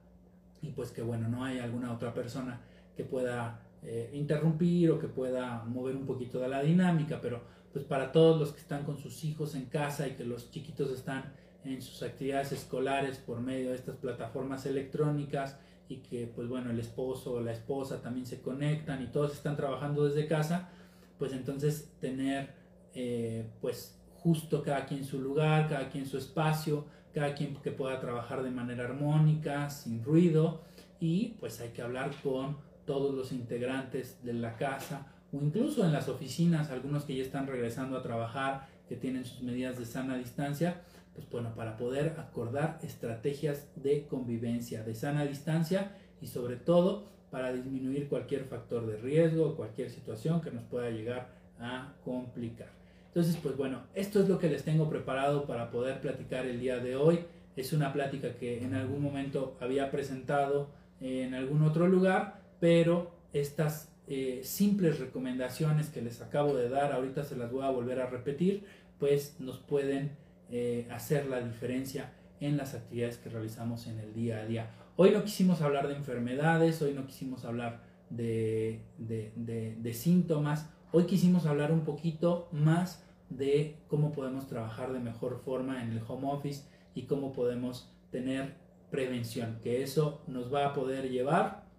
y 0.62 0.70
pues 0.70 0.92
que 0.92 1.02
bueno, 1.02 1.28
no 1.28 1.44
hay 1.44 1.60
alguna 1.60 1.92
otra 1.92 2.14
persona 2.14 2.60
pueda 3.04 3.62
eh, 3.84 4.10
interrumpir 4.14 4.92
o 4.92 5.00
que 5.00 5.08
pueda 5.08 5.64
mover 5.64 5.96
un 5.96 6.06
poquito 6.06 6.40
de 6.40 6.48
la 6.48 6.62
dinámica, 6.62 7.20
pero 7.22 7.42
pues 7.74 7.86
para 7.86 8.12
todos 8.12 8.40
los 8.40 8.52
que 8.52 8.60
están 8.60 8.84
con 8.84 8.98
sus 8.98 9.24
hijos 9.24 9.56
en 9.56 9.66
casa 9.66 10.08
y 10.08 10.12
que 10.12 10.26
los 10.26 10.52
chiquitos 10.52 10.92
están 10.92 11.34
en 11.64 11.82
sus 11.82 12.04
actividades 12.04 12.52
escolares 12.52 13.18
por 13.18 13.40
medio 13.40 13.70
de 13.70 13.76
estas 13.76 13.96
plataformas 13.96 14.66
electrónicas 14.66 15.58
y 15.88 15.98
que 15.98 16.28
pues 16.28 16.48
bueno 16.48 16.72
el 16.72 16.80
esposo 16.80 17.34
o 17.34 17.42
la 17.42 17.52
esposa 17.52 18.02
también 18.02 18.26
se 18.26 18.42
conectan 18.42 19.02
y 19.04 19.08
todos 19.08 19.34
están 19.34 19.56
trabajando 19.56 20.06
desde 20.06 20.28
casa 20.28 20.70
pues 21.18 21.34
entonces 21.34 21.92
tener 22.00 22.54
eh, 22.96 23.46
pues 23.62 24.00
justo 24.20 24.64
cada 24.64 24.86
quien 24.86 25.04
su 25.04 25.22
lugar 25.22 25.68
cada 25.70 25.90
quien 25.90 26.06
su 26.06 26.18
espacio 26.18 26.86
cada 27.14 27.36
quien 27.36 27.56
que 27.58 27.72
pueda 27.72 28.00
trabajar 28.00 28.42
de 28.42 28.52
manera 28.52 28.86
armónica 28.86 29.70
sin 29.70 30.04
ruido 30.04 30.62
y 31.00 31.36
pues 31.40 31.60
hay 31.62 31.70
que 31.70 31.82
hablar 31.82 32.12
con 32.24 32.58
todos 32.86 33.14
los 33.14 33.32
integrantes 33.32 34.24
de 34.24 34.34
la 34.34 34.58
casa 34.58 35.08
o 35.32 35.38
incluso 35.38 35.86
en 35.86 35.94
las 35.94 36.10
oficinas 36.10 36.70
algunos 36.70 37.06
que 37.06 37.16
ya 37.16 37.24
están 37.24 37.48
regresando 37.48 37.98
a 37.98 38.04
trabajar 38.04 38.68
que 38.88 38.96
tienen 38.96 39.26
sus 39.26 39.42
medidas 39.44 39.78
de 39.78 39.86
sana 39.86 40.18
distancia 40.18 40.82
pues 41.14 41.30
bueno, 41.30 41.54
para 41.56 41.78
poder 41.78 42.16
acordar 42.18 42.80
estrategias 42.84 43.68
de 43.76 44.08
convivencia, 44.08 44.84
de 44.84 44.96
sana 44.96 45.26
distancia 45.26 45.92
y 46.22 46.28
sobre 46.28 46.56
todo 46.56 47.06
para 47.32 47.52
disminuir 47.54 48.08
cualquier 48.08 48.46
factor 48.46 48.86
de 48.88 48.98
riesgo 48.98 49.56
cualquier 49.56 49.90
situación 49.90 50.42
que 50.42 50.52
nos 50.52 50.64
pueda 50.64 50.90
llegar 50.90 51.30
a 51.60 51.94
complicar. 52.04 52.70
Entonces, 53.08 53.38
pues 53.42 53.58
bueno, 53.58 53.82
esto 53.94 54.22
es 54.22 54.30
lo 54.30 54.40
que 54.40 54.50
les 54.50 54.64
tengo 54.64 54.90
preparado 54.90 55.46
para 55.46 55.70
poder 55.70 56.00
platicar 56.00 56.46
el 56.46 56.60
día 56.60 56.78
de 56.78 56.96
hoy. 56.96 57.20
Es 57.58 57.74
una 57.74 57.92
plática 57.92 58.36
que 58.36 58.64
en 58.64 58.74
algún 58.74 59.02
momento 59.02 59.58
había 59.60 59.92
presentado 59.92 60.70
en 61.02 61.34
algún 61.34 61.62
otro 61.64 61.88
lugar, 61.88 62.41
pero 62.62 63.12
estas 63.34 63.92
eh, 64.08 64.42
simples 64.44 65.00
recomendaciones 65.00 65.90
que 65.90 66.02
les 66.02 66.22
acabo 66.22 66.56
de 66.56 66.70
dar, 66.70 66.94
ahorita 66.94 67.24
se 67.24 67.36
las 67.36 67.52
voy 67.52 67.64
a 67.64 67.72
volver 67.72 68.00
a 68.00 68.06
repetir, 68.06 68.66
pues 69.00 69.36
nos 69.40 69.58
pueden 69.58 70.12
eh, 70.52 70.88
hacer 70.92 71.26
la 71.26 71.42
diferencia 71.42 72.14
en 72.40 72.58
las 72.58 72.76
actividades 72.76 73.18
que 73.18 73.30
realizamos 73.30 73.88
en 73.88 73.98
el 73.98 74.14
día 74.14 74.38
a 74.38 74.46
día. 74.46 74.70
Hoy 74.96 75.10
no 75.10 75.24
quisimos 75.24 75.62
hablar 75.62 75.88
de 75.88 75.96
enfermedades, 75.96 76.80
hoy 76.84 76.94
no 76.94 77.08
quisimos 77.08 77.46
hablar 77.46 77.82
de, 78.12 78.82
de, 79.00 79.94
síntomas, 79.96 80.70
hoy 80.92 81.06
quisimos 81.06 81.48
hablar 81.48 81.72
un 81.72 81.82
poquito 81.82 82.48
más 82.52 83.04
de 83.32 83.78
cómo 83.88 84.12
podemos 84.12 84.46
trabajar 84.46 84.94
de 84.94 85.00
mejor 85.00 85.40
forma 85.40 85.82
en 85.82 85.94
el 85.94 86.02
home 86.08 86.28
office 86.32 86.66
y 86.94 87.04
cómo 87.04 87.34
podemos 87.34 87.92
tener 88.12 88.54
prevención, 88.92 89.58
que 89.64 89.82
eso 89.82 90.22
nos 90.28 90.54
va 90.54 90.68
a 90.68 90.74
poder 90.74 91.10
llevar 91.10 91.71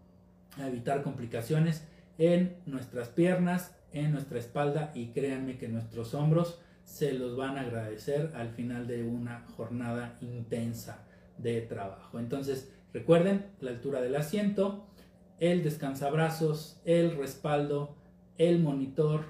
a 0.58 0.66
evitar 0.66 1.02
complicaciones 1.02 1.86
en 2.18 2.56
nuestras 2.66 3.08
piernas, 3.08 3.74
en 3.92 4.12
nuestra 4.12 4.38
espalda 4.38 4.92
y 4.94 5.08
créanme 5.08 5.58
que 5.58 5.68
nuestros 5.68 6.14
hombros 6.14 6.58
se 6.84 7.12
los 7.12 7.36
van 7.36 7.56
a 7.56 7.62
agradecer 7.62 8.32
al 8.34 8.50
final 8.50 8.86
de 8.86 9.04
una 9.04 9.46
jornada 9.56 10.16
intensa 10.20 11.04
de 11.38 11.60
trabajo. 11.62 12.18
Entonces, 12.18 12.72
recuerden 12.92 13.46
la 13.60 13.70
altura 13.70 14.00
del 14.00 14.16
asiento, 14.16 14.86
el 15.38 15.62
descansabrazos, 15.62 16.80
el 16.84 17.16
respaldo, 17.16 17.96
el 18.38 18.60
monitor, 18.60 19.26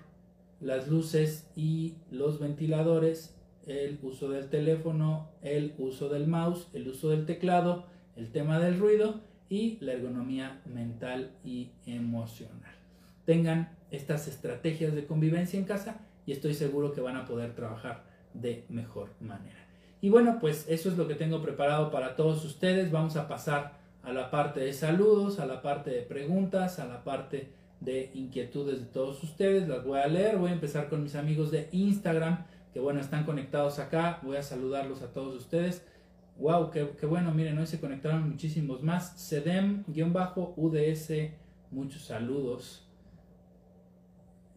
las 0.61 0.89
luces 0.89 1.51
y 1.57 1.97
los 2.11 2.41
ventiladores, 2.41 3.37
el 3.67 3.99
uso 4.03 4.29
del 4.31 4.49
teléfono, 4.49 5.31
el 5.43 5.75
uso 5.79 6.09
del 6.09 6.27
mouse, 6.27 6.69
el 6.73 6.89
uso 6.89 7.11
del 7.11 7.27
teclado, 7.27 7.87
el 8.17 8.31
tema 8.31 8.59
del 8.59 8.79
ruido 8.79 9.21
y 9.53 9.77
la 9.83 9.93
ergonomía 9.93 10.63
mental 10.65 11.33
y 11.45 11.73
emocional. 11.85 12.73
Tengan 13.27 13.69
estas 13.91 14.27
estrategias 14.27 14.95
de 14.95 15.05
convivencia 15.05 15.59
en 15.59 15.67
casa 15.67 16.01
y 16.25 16.33
estoy 16.33 16.55
seguro 16.55 16.95
que 16.95 17.03
van 17.03 17.17
a 17.17 17.27
poder 17.27 17.55
trabajar 17.55 18.03
de 18.33 18.65
mejor 18.71 19.11
manera. 19.21 19.59
Y 20.01 20.09
bueno, 20.09 20.39
pues 20.41 20.65
eso 20.71 20.89
es 20.89 20.97
lo 20.97 21.07
que 21.07 21.17
tengo 21.17 21.43
preparado 21.43 21.91
para 21.91 22.17
todos 22.17 22.43
ustedes. 22.47 22.91
Vamos 22.91 23.17
a 23.17 23.29
pasar 23.29 23.75
a 24.03 24.15
la 24.15 24.31
parte 24.31 24.61
de 24.61 24.73
saludos, 24.73 25.39
a 25.39 25.45
la 25.45 25.61
parte 25.61 25.91
de 25.91 26.01
preguntas, 26.01 26.79
a 26.79 26.87
la 26.87 27.05
parte 27.05 27.51
de 27.81 28.11
inquietudes 28.15 28.81
de 28.81 28.87
todos 28.87 29.23
ustedes. 29.23 29.69
Las 29.69 29.85
voy 29.85 30.01
a 30.01 30.07
leer. 30.07 30.39
Voy 30.39 30.49
a 30.49 30.55
empezar 30.55 30.89
con 30.89 31.03
mis 31.03 31.15
amigos 31.15 31.51
de 31.51 31.69
Instagram, 31.73 32.47
que 32.73 32.81
bueno, 32.81 33.01
están 33.01 33.25
conectados 33.25 33.79
acá. 33.79 34.19
Voy 34.23 34.39
a 34.39 34.43
saludarlos 34.43 35.03
a 35.03 35.13
todos 35.13 35.37
ustedes. 35.37 35.85
Wow, 36.39 36.71
qué, 36.71 37.07
bueno, 37.07 37.33
miren, 37.33 37.59
hoy 37.59 37.67
se 37.67 37.81
conectaron 37.81 38.31
muchísimos 38.31 38.83
más. 38.83 39.15
Sedem-UDS, 39.17 39.93
muchos 41.71 42.03
saludos. 42.03 42.89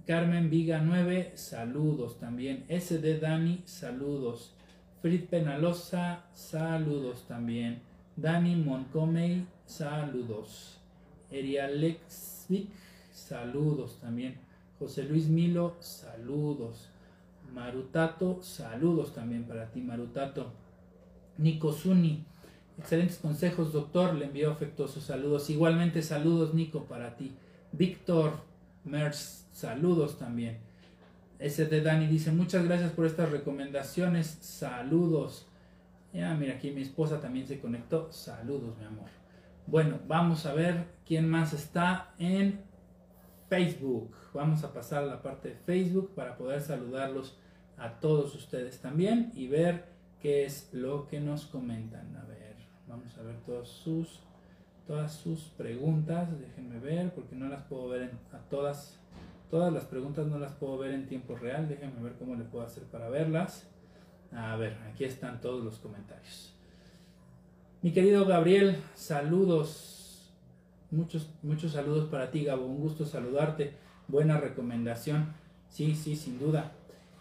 Carmen 0.07 0.49
Viga 0.49 0.81
9, 0.81 1.33
saludos 1.35 2.19
también. 2.19 2.65
SD 2.69 3.19
Dani, 3.19 3.61
saludos. 3.65 4.55
Frit 5.01 5.29
Penalosa, 5.29 6.25
saludos 6.33 7.27
también. 7.27 7.81
Dani 8.15 8.55
Montgomery, 8.55 9.45
saludos. 9.65 10.79
Erialexvic, 11.31 12.69
saludos 13.11 13.99
también. 13.99 14.37
José 14.79 15.03
Luis 15.03 15.27
Milo, 15.27 15.75
saludos. 15.79 16.89
Marutato, 17.53 18.41
saludos 18.41 19.13
también 19.13 19.43
para 19.43 19.71
ti, 19.71 19.81
Marutato. 19.81 20.64
Nico 21.37 21.73
Zuni, 21.73 22.25
excelentes 22.77 23.17
consejos, 23.17 23.73
doctor. 23.73 24.15
Le 24.15 24.25
envío 24.25 24.51
afectuosos 24.51 25.03
saludos. 25.03 25.49
Igualmente, 25.49 26.01
saludos, 26.01 26.53
Nico, 26.53 26.85
para 26.85 27.15
ti. 27.15 27.35
Víctor 27.71 28.33
Merz, 28.83 29.45
Saludos 29.55 30.19
también. 30.19 30.57
Ese 31.39 31.65
de 31.65 31.79
Dani 31.79 32.07
dice, 32.07 32.29
muchas 32.33 32.65
gracias 32.65 32.91
por 32.91 33.05
estas 33.05 33.31
recomendaciones. 33.31 34.27
Saludos. 34.27 35.47
Ya, 36.11 36.33
mira, 36.33 36.55
aquí 36.55 36.71
mi 36.71 36.81
esposa 36.81 37.21
también 37.21 37.47
se 37.47 37.61
conectó. 37.61 38.11
Saludos, 38.11 38.77
mi 38.77 38.83
amor. 38.83 39.07
Bueno, 39.65 39.99
vamos 40.09 40.45
a 40.45 40.53
ver 40.53 40.87
quién 41.05 41.29
más 41.29 41.53
está 41.53 42.13
en 42.19 42.59
Facebook. 43.47 44.13
Vamos 44.33 44.65
a 44.65 44.73
pasar 44.73 45.03
a 45.03 45.07
la 45.07 45.21
parte 45.21 45.47
de 45.47 45.55
Facebook 45.55 46.11
para 46.13 46.35
poder 46.35 46.59
saludarlos 46.59 47.37
a 47.77 47.91
todos 48.01 48.35
ustedes 48.35 48.81
también 48.81 49.31
y 49.35 49.47
ver 49.47 49.85
qué 50.25 50.43
es 50.43 50.69
lo 50.71 51.05
que 51.05 51.19
nos 51.19 51.45
comentan. 51.45 52.15
A 52.17 52.25
ver, 52.25 52.55
vamos 52.87 53.15
a 53.15 53.21
ver 53.21 53.35
todos 53.45 53.69
sus, 53.69 54.21
todas 54.87 55.13
sus 55.13 55.41
preguntas. 55.49 56.27
Déjenme 56.39 56.79
ver 56.79 57.13
porque 57.13 57.35
no 57.35 57.47
las 57.47 57.61
puedo 57.65 57.89
ver 57.89 58.09
a 58.33 58.39
todas 58.49 58.99
Todas 59.51 59.71
las 59.71 59.83
preguntas 59.83 60.25
no 60.25 60.39
las 60.39 60.53
puedo 60.53 60.79
ver 60.79 60.95
en 60.95 61.05
tiempo 61.05 61.35
real. 61.35 61.69
Déjenme 61.69 62.01
ver 62.01 62.13
cómo 62.13 62.33
le 62.33 62.43
puedo 62.43 62.65
hacer 62.65 62.85
para 62.85 63.07
verlas. 63.07 63.67
A 64.31 64.55
ver, 64.55 64.75
aquí 64.91 65.03
están 65.03 65.39
todos 65.41 65.63
los 65.63 65.77
comentarios. 65.77 66.55
Mi 67.83 67.91
querido 67.91 68.25
Gabriel, 68.25 68.77
saludos. 68.95 70.33
Muchos, 70.89 71.29
muchos 71.43 71.73
saludos 71.73 72.09
para 72.09 72.31
ti, 72.31 72.45
Gabo. 72.45 72.65
Un 72.65 72.79
gusto 72.79 73.05
saludarte. 73.05 73.73
Buena 74.07 74.39
recomendación. 74.39 75.35
Sí, 75.69 75.93
sí, 75.93 76.15
sin 76.15 76.39
duda. 76.39 76.71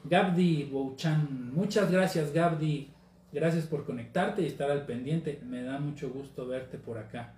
Gabdi 0.04 0.64
Bouchan, 0.64 1.52
muchas 1.54 1.92
gracias, 1.92 2.32
Gabdi. 2.32 2.93
Gracias 3.34 3.66
por 3.66 3.84
conectarte 3.84 4.40
y 4.40 4.46
estar 4.46 4.70
al 4.70 4.86
pendiente. 4.86 5.40
Me 5.44 5.62
da 5.62 5.78
mucho 5.78 6.08
gusto 6.08 6.46
verte 6.46 6.78
por 6.78 6.96
acá. 6.96 7.34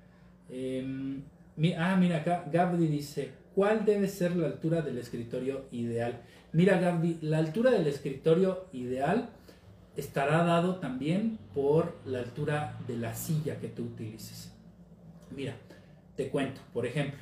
Em, 0.49 1.23
ah, 1.77 1.97
mira 1.97 2.19
acá, 2.19 2.45
Gabdi 2.53 2.87
dice, 2.87 3.33
¿Cuál 3.57 3.87
debe 3.87 4.07
ser 4.07 4.37
la 4.37 4.49
altura 4.49 4.83
del 4.83 4.99
escritorio 4.99 5.65
ideal? 5.73 6.21
Mira, 6.53 6.79
Gaby, 6.79 7.21
la 7.23 7.39
altura 7.39 7.71
del 7.71 7.87
escritorio 7.87 8.67
ideal 8.75 9.31
estará 9.97 10.45
dado 10.45 10.77
también 10.77 11.39
por 11.55 11.97
la 12.05 12.19
altura 12.19 12.79
de 12.87 12.99
la 12.99 13.15
silla 13.15 13.59
que 13.59 13.69
tú 13.69 13.85
utilices. 13.85 14.53
Mira, 15.35 15.57
te 16.17 16.29
cuento, 16.29 16.61
por 16.75 16.85
ejemplo, 16.85 17.19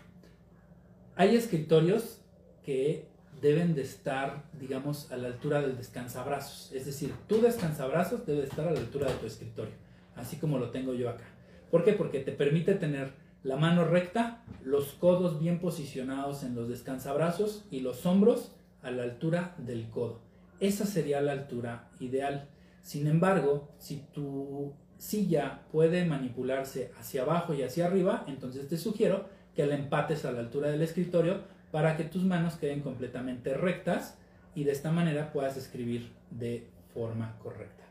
hay 1.15 1.37
escritorios 1.37 2.21
que 2.65 3.07
deben 3.45 3.75
de 3.75 3.83
estar, 3.83 4.43
digamos, 4.59 5.13
a 5.13 5.19
la 5.19 5.29
altura 5.29 5.61
del 5.61 5.77
descansabrazos. 5.77 6.73
Es 6.73 6.87
decir, 6.87 7.13
tu 7.29 7.43
descansabrazos 7.43 8.25
debe 8.25 8.45
estar 8.45 8.67
a 8.67 8.71
la 8.71 8.81
altura 8.81 9.07
de 9.07 9.19
tu 9.19 9.27
escritorio, 9.27 9.75
así 10.17 10.37
como 10.39 10.59
lo 10.59 10.71
tengo 10.71 10.95
yo 10.95 11.11
acá. 11.11 11.27
¿Por 11.71 11.85
qué? 11.85 11.93
Porque 11.93 12.21
te 12.21 12.33
permite 12.33 12.75
tener 12.75 13.13
la 13.43 13.57
mano 13.57 13.85
recta, 13.85 14.43
los 14.65 14.95
codos 14.95 15.39
bien 15.41 15.61
posicionados 15.61 16.43
en 16.43 16.55
los 16.55 16.71
descansabrazos 16.71 17.67
y 17.71 17.81
los 17.81 18.07
hombros 18.07 18.53
a 18.83 18.91
la 18.91 19.03
altura 19.03 19.55
del 19.59 19.91
codo. 19.91 20.21
Esa 20.59 20.87
sería 20.87 21.21
la 21.21 21.33
altura 21.33 21.91
ideal. 22.01 22.49
Sin 22.81 23.07
embargo, 23.07 23.69
si 23.77 24.07
tu 24.15 24.73
silla 24.97 25.65
puede 25.71 26.07
manipularse 26.07 26.93
hacia 26.99 27.23
abajo 27.23 27.53
y 27.53 27.63
hacia 27.63 27.85
arriba, 27.85 28.25
entonces 28.27 28.69
te 28.69 28.79
sugiero 28.79 29.29
que 29.55 29.67
la 29.67 29.75
empates 29.75 30.25
a 30.25 30.33
la 30.33 30.41
altura 30.41 30.71
del 30.71 30.81
escritorio 30.81 31.43
para 31.75 31.97
que 31.97 32.05
tus 32.05 32.23
manos 32.23 32.55
queden 32.55 32.83
completamente 32.83 33.53
rectas 33.53 34.17
y 34.55 34.63
de 34.63 34.71
esta 34.71 34.93
manera 34.93 35.33
puedas 35.33 35.57
escribir 35.57 36.13
de 36.31 36.69
forma 36.95 37.37
correcta. 37.43 37.83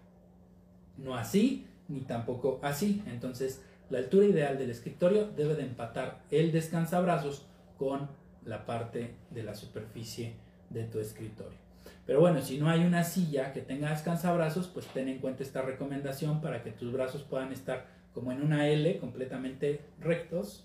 No 0.96 1.18
así, 1.18 1.68
ni 1.90 2.00
tampoco 2.00 2.62
así. 2.64 3.04
Entonces, 3.08 3.62
la 3.90 3.98
altura 3.98 4.26
ideal 4.26 4.58
del 4.58 4.70
escritorio 4.70 5.28
debe 5.28 5.56
de 5.56 5.64
empatar 5.64 6.22
el 6.32 6.54
descansabrazos 6.54 7.46
con 7.78 8.08
la 8.46 8.66
parte 8.66 9.16
de 9.32 9.44
la 9.44 9.54
superficie 9.54 10.36
de 10.70 10.86
tu 10.86 11.00
escritorio. 11.00 11.58
Pero 12.06 12.22
bueno, 12.22 12.42
si 12.42 12.60
no 12.60 12.70
hay 12.70 12.86
una 12.86 13.04
silla 13.04 13.52
que 13.52 13.60
tenga 13.60 13.90
descansabrazos, 13.90 14.68
pues 14.70 14.88
ten 14.88 15.10
en 15.10 15.20
cuenta 15.20 15.44
esta 15.44 15.62
recomendación 15.62 16.40
para 16.40 16.64
que 16.64 16.72
tus 16.72 16.94
brazos 16.94 17.24
puedan 17.24 17.52
estar 17.52 17.88
como 18.14 18.32
en 18.32 18.44
una 18.44 18.66
L 18.70 18.98
completamente 19.00 19.82
rectos 20.00 20.64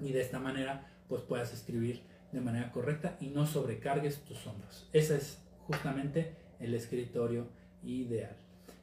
y 0.00 0.10
de 0.10 0.20
esta 0.20 0.40
manera 0.40 0.88
pues 1.12 1.24
puedas 1.24 1.52
escribir 1.52 2.00
de 2.32 2.40
manera 2.40 2.72
correcta 2.72 3.18
y 3.20 3.26
no 3.26 3.46
sobrecargues 3.46 4.20
tus 4.20 4.46
hombros. 4.46 4.88
Ese 4.94 5.18
es 5.18 5.42
justamente 5.66 6.32
el 6.58 6.72
escritorio 6.72 7.48
ideal. 7.84 8.34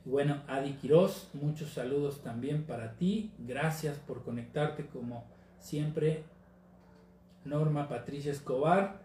bueno, 0.05 0.43
Adi 0.47 0.73
Quiroz, 0.73 1.31
muchos 1.33 1.71
saludos 1.71 2.21
también 2.21 2.65
para 2.65 2.93
ti. 2.97 3.31
Gracias 3.39 3.97
por 3.97 4.23
conectarte 4.23 4.85
como 4.85 5.25
siempre. 5.59 6.23
Norma 7.45 7.89
Patricia 7.89 8.31
Escobar. 8.31 9.01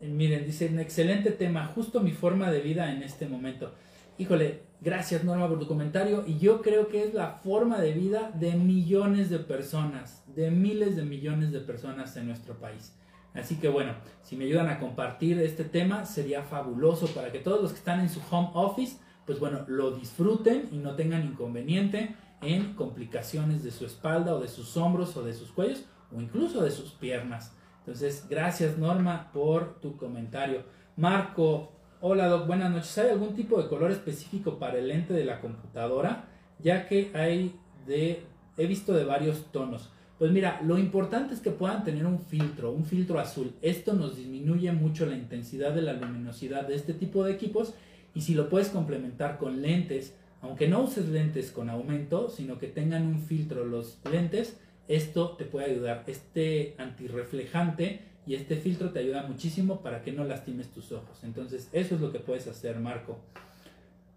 Eh, 0.00 0.08
miren, 0.08 0.46
dice, 0.46 0.68
un 0.68 0.78
excelente 0.78 1.32
tema, 1.32 1.66
justo 1.66 2.00
mi 2.00 2.12
forma 2.12 2.50
de 2.50 2.62
vida 2.62 2.90
en 2.90 3.02
este 3.02 3.28
momento. 3.28 3.74
Híjole, 4.16 4.62
gracias 4.80 5.22
Norma 5.22 5.46
por 5.48 5.58
tu 5.58 5.66
comentario 5.66 6.24
y 6.26 6.38
yo 6.38 6.62
creo 6.62 6.88
que 6.88 7.04
es 7.04 7.12
la 7.12 7.32
forma 7.32 7.78
de 7.78 7.92
vida 7.92 8.32
de 8.34 8.54
millones 8.54 9.28
de 9.28 9.38
personas, 9.38 10.24
de 10.38 10.52
miles 10.52 10.94
de 10.94 11.02
millones 11.02 11.50
de 11.50 11.58
personas 11.58 12.16
en 12.16 12.28
nuestro 12.28 12.54
país. 12.54 12.96
Así 13.34 13.56
que 13.56 13.68
bueno, 13.68 13.94
si 14.22 14.36
me 14.36 14.44
ayudan 14.44 14.68
a 14.68 14.78
compartir 14.78 15.36
este 15.40 15.64
tema 15.64 16.04
sería 16.04 16.44
fabuloso 16.44 17.08
para 17.08 17.32
que 17.32 17.40
todos 17.40 17.60
los 17.60 17.72
que 17.72 17.78
están 17.78 17.98
en 17.98 18.08
su 18.08 18.20
home 18.30 18.50
office, 18.54 18.98
pues 19.26 19.40
bueno, 19.40 19.64
lo 19.66 19.90
disfruten 19.90 20.68
y 20.70 20.76
no 20.78 20.94
tengan 20.94 21.24
inconveniente 21.24 22.14
en 22.40 22.74
complicaciones 22.74 23.64
de 23.64 23.72
su 23.72 23.84
espalda 23.84 24.32
o 24.32 24.40
de 24.40 24.46
sus 24.46 24.76
hombros 24.76 25.16
o 25.16 25.24
de 25.24 25.34
sus 25.34 25.50
cuellos 25.50 25.84
o 26.16 26.20
incluso 26.20 26.62
de 26.62 26.70
sus 26.70 26.92
piernas. 26.92 27.52
Entonces, 27.80 28.24
gracias 28.30 28.78
Norma 28.78 29.32
por 29.32 29.80
tu 29.80 29.96
comentario. 29.96 30.62
Marco, 30.96 31.72
hola 32.00 32.28
Doc, 32.28 32.46
buenas 32.46 32.70
noches. 32.70 32.96
¿Hay 32.98 33.10
algún 33.10 33.34
tipo 33.34 33.60
de 33.60 33.68
color 33.68 33.90
específico 33.90 34.60
para 34.60 34.78
el 34.78 34.86
lente 34.86 35.14
de 35.14 35.24
la 35.24 35.40
computadora? 35.40 36.28
Ya 36.60 36.86
que 36.86 37.10
hay 37.14 37.58
de, 37.88 38.22
he 38.56 38.66
visto 38.66 38.92
de 38.92 39.04
varios 39.04 39.50
tonos. 39.50 39.90
Pues 40.18 40.32
mira, 40.32 40.60
lo 40.64 40.78
importante 40.78 41.32
es 41.32 41.40
que 41.40 41.52
puedan 41.52 41.84
tener 41.84 42.04
un 42.04 42.18
filtro, 42.18 42.72
un 42.72 42.84
filtro 42.84 43.20
azul. 43.20 43.52
Esto 43.62 43.92
nos 43.92 44.16
disminuye 44.16 44.72
mucho 44.72 45.06
la 45.06 45.16
intensidad 45.16 45.72
de 45.72 45.82
la 45.82 45.92
luminosidad 45.92 46.66
de 46.66 46.74
este 46.74 46.92
tipo 46.92 47.24
de 47.24 47.32
equipos 47.32 47.74
y 48.14 48.22
si 48.22 48.34
lo 48.34 48.48
puedes 48.48 48.68
complementar 48.70 49.38
con 49.38 49.62
lentes, 49.62 50.16
aunque 50.40 50.66
no 50.66 50.82
uses 50.82 51.08
lentes 51.08 51.52
con 51.52 51.70
aumento, 51.70 52.30
sino 52.30 52.58
que 52.58 52.66
tengan 52.66 53.06
un 53.06 53.20
filtro 53.20 53.64
los 53.64 53.98
lentes, 54.10 54.58
esto 54.88 55.36
te 55.36 55.44
puede 55.44 55.70
ayudar. 55.70 56.02
Este 56.08 56.74
antirreflejante 56.78 58.00
y 58.26 58.34
este 58.34 58.56
filtro 58.56 58.90
te 58.90 58.98
ayuda 58.98 59.22
muchísimo 59.22 59.82
para 59.82 60.02
que 60.02 60.10
no 60.10 60.24
lastimes 60.24 60.68
tus 60.70 60.90
ojos. 60.90 61.22
Entonces, 61.22 61.68
eso 61.72 61.94
es 61.94 62.00
lo 62.00 62.10
que 62.10 62.18
puedes 62.18 62.48
hacer, 62.48 62.80
Marco. 62.80 63.18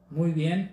Muy 0.10 0.32
bien. 0.32 0.72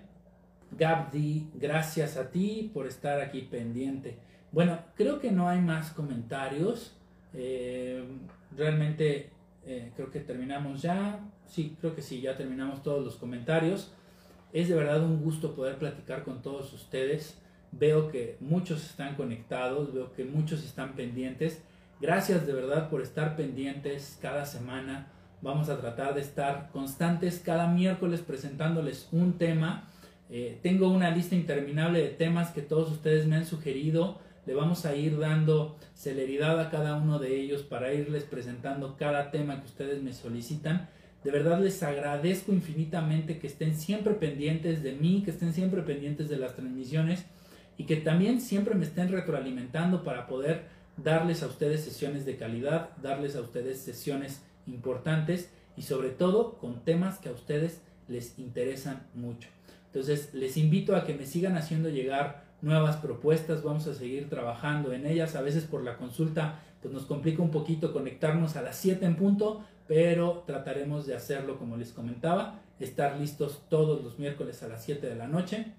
Gabdi, 0.77 1.47
gracias 1.55 2.17
a 2.17 2.31
ti 2.31 2.71
por 2.73 2.87
estar 2.87 3.21
aquí 3.21 3.41
pendiente. 3.41 4.17
Bueno, 4.51 4.79
creo 4.95 5.19
que 5.19 5.31
no 5.31 5.47
hay 5.47 5.59
más 5.59 5.91
comentarios. 5.91 6.95
Eh, 7.33 8.03
realmente 8.57 9.29
eh, 9.65 9.91
creo 9.95 10.09
que 10.11 10.19
terminamos 10.19 10.81
ya. 10.81 11.19
Sí, 11.45 11.75
creo 11.79 11.95
que 11.95 12.01
sí, 12.01 12.21
ya 12.21 12.35
terminamos 12.35 12.81
todos 12.81 13.03
los 13.03 13.15
comentarios. 13.15 13.91
Es 14.51 14.67
de 14.67 14.75
verdad 14.75 15.03
un 15.03 15.21
gusto 15.21 15.53
poder 15.55 15.77
platicar 15.77 16.23
con 16.23 16.41
todos 16.41 16.73
ustedes. 16.73 17.39
Veo 17.71 18.09
que 18.09 18.37
muchos 18.39 18.83
están 18.83 19.15
conectados, 19.15 19.93
veo 19.93 20.11
que 20.13 20.25
muchos 20.25 20.63
están 20.63 20.93
pendientes. 20.93 21.61
Gracias 22.01 22.47
de 22.47 22.53
verdad 22.53 22.89
por 22.89 23.01
estar 23.01 23.35
pendientes 23.35 24.17
cada 24.21 24.45
semana. 24.45 25.11
Vamos 25.41 25.69
a 25.69 25.79
tratar 25.79 26.15
de 26.15 26.21
estar 26.21 26.69
constantes 26.71 27.39
cada 27.39 27.67
miércoles 27.67 28.21
presentándoles 28.21 29.07
un 29.11 29.37
tema. 29.37 29.87
Eh, 30.31 30.59
tengo 30.61 30.89
una 30.89 31.11
lista 31.11 31.35
interminable 31.35 32.01
de 32.01 32.09
temas 32.09 32.51
que 32.51 32.61
todos 32.61 32.91
ustedes 32.91 33.27
me 33.27 33.35
han 33.35 33.45
sugerido. 33.45 34.19
Le 34.45 34.53
vamos 34.53 34.85
a 34.85 34.95
ir 34.95 35.17
dando 35.19 35.77
celeridad 35.93 36.59
a 36.59 36.69
cada 36.69 36.95
uno 36.95 37.19
de 37.19 37.39
ellos 37.39 37.63
para 37.63 37.93
irles 37.93 38.23
presentando 38.23 38.95
cada 38.97 39.31
tema 39.31 39.59
que 39.61 39.67
ustedes 39.67 40.01
me 40.01 40.13
solicitan. 40.13 40.89
De 41.23 41.31
verdad 41.31 41.59
les 41.59 41.83
agradezco 41.83 42.53
infinitamente 42.53 43.39
que 43.39 43.47
estén 43.47 43.75
siempre 43.75 44.13
pendientes 44.13 44.81
de 44.81 44.93
mí, 44.93 45.21
que 45.23 45.31
estén 45.31 45.53
siempre 45.53 45.81
pendientes 45.81 46.29
de 46.29 46.37
las 46.37 46.55
transmisiones 46.55 47.25
y 47.77 47.85
que 47.85 47.97
también 47.97 48.41
siempre 48.41 48.75
me 48.75 48.85
estén 48.85 49.09
retroalimentando 49.09 50.03
para 50.03 50.27
poder 50.27 50.63
darles 50.97 51.43
a 51.43 51.47
ustedes 51.47 51.83
sesiones 51.83 52.25
de 52.25 52.37
calidad, 52.37 52.89
darles 53.01 53.35
a 53.35 53.41
ustedes 53.41 53.79
sesiones 53.79 54.41
importantes 54.67 55.49
y 55.77 55.83
sobre 55.83 56.09
todo 56.09 56.57
con 56.57 56.83
temas 56.83 57.19
que 57.19 57.29
a 57.29 57.33
ustedes 57.33 57.81
les 58.07 58.37
interesan 58.39 59.03
mucho. 59.13 59.49
Entonces 59.87 60.33
les 60.33 60.57
invito 60.57 60.95
a 60.95 61.05
que 61.05 61.13
me 61.13 61.25
sigan 61.25 61.57
haciendo 61.57 61.89
llegar 61.89 62.48
nuevas 62.61 62.97
propuestas, 62.97 63.63
vamos 63.63 63.87
a 63.87 63.93
seguir 63.93 64.29
trabajando 64.29 64.93
en 64.93 65.05
ellas, 65.05 65.35
a 65.35 65.41
veces 65.41 65.65
por 65.65 65.83
la 65.83 65.97
consulta 65.97 66.59
pues 66.81 66.93
nos 66.93 67.05
complica 67.05 67.41
un 67.41 67.51
poquito 67.51 67.91
conectarnos 67.91 68.55
a 68.55 68.61
las 68.61 68.77
7 68.77 69.05
en 69.05 69.15
punto, 69.15 69.65
pero 69.87 70.43
trataremos 70.45 71.05
de 71.05 71.15
hacerlo 71.15 71.57
como 71.57 71.77
les 71.77 71.91
comentaba, 71.91 72.61
estar 72.79 73.17
listos 73.17 73.63
todos 73.69 74.03
los 74.03 74.17
miércoles 74.17 74.63
a 74.63 74.67
las 74.67 74.83
7 74.85 75.07
de 75.07 75.15
la 75.15 75.27
noche 75.27 75.73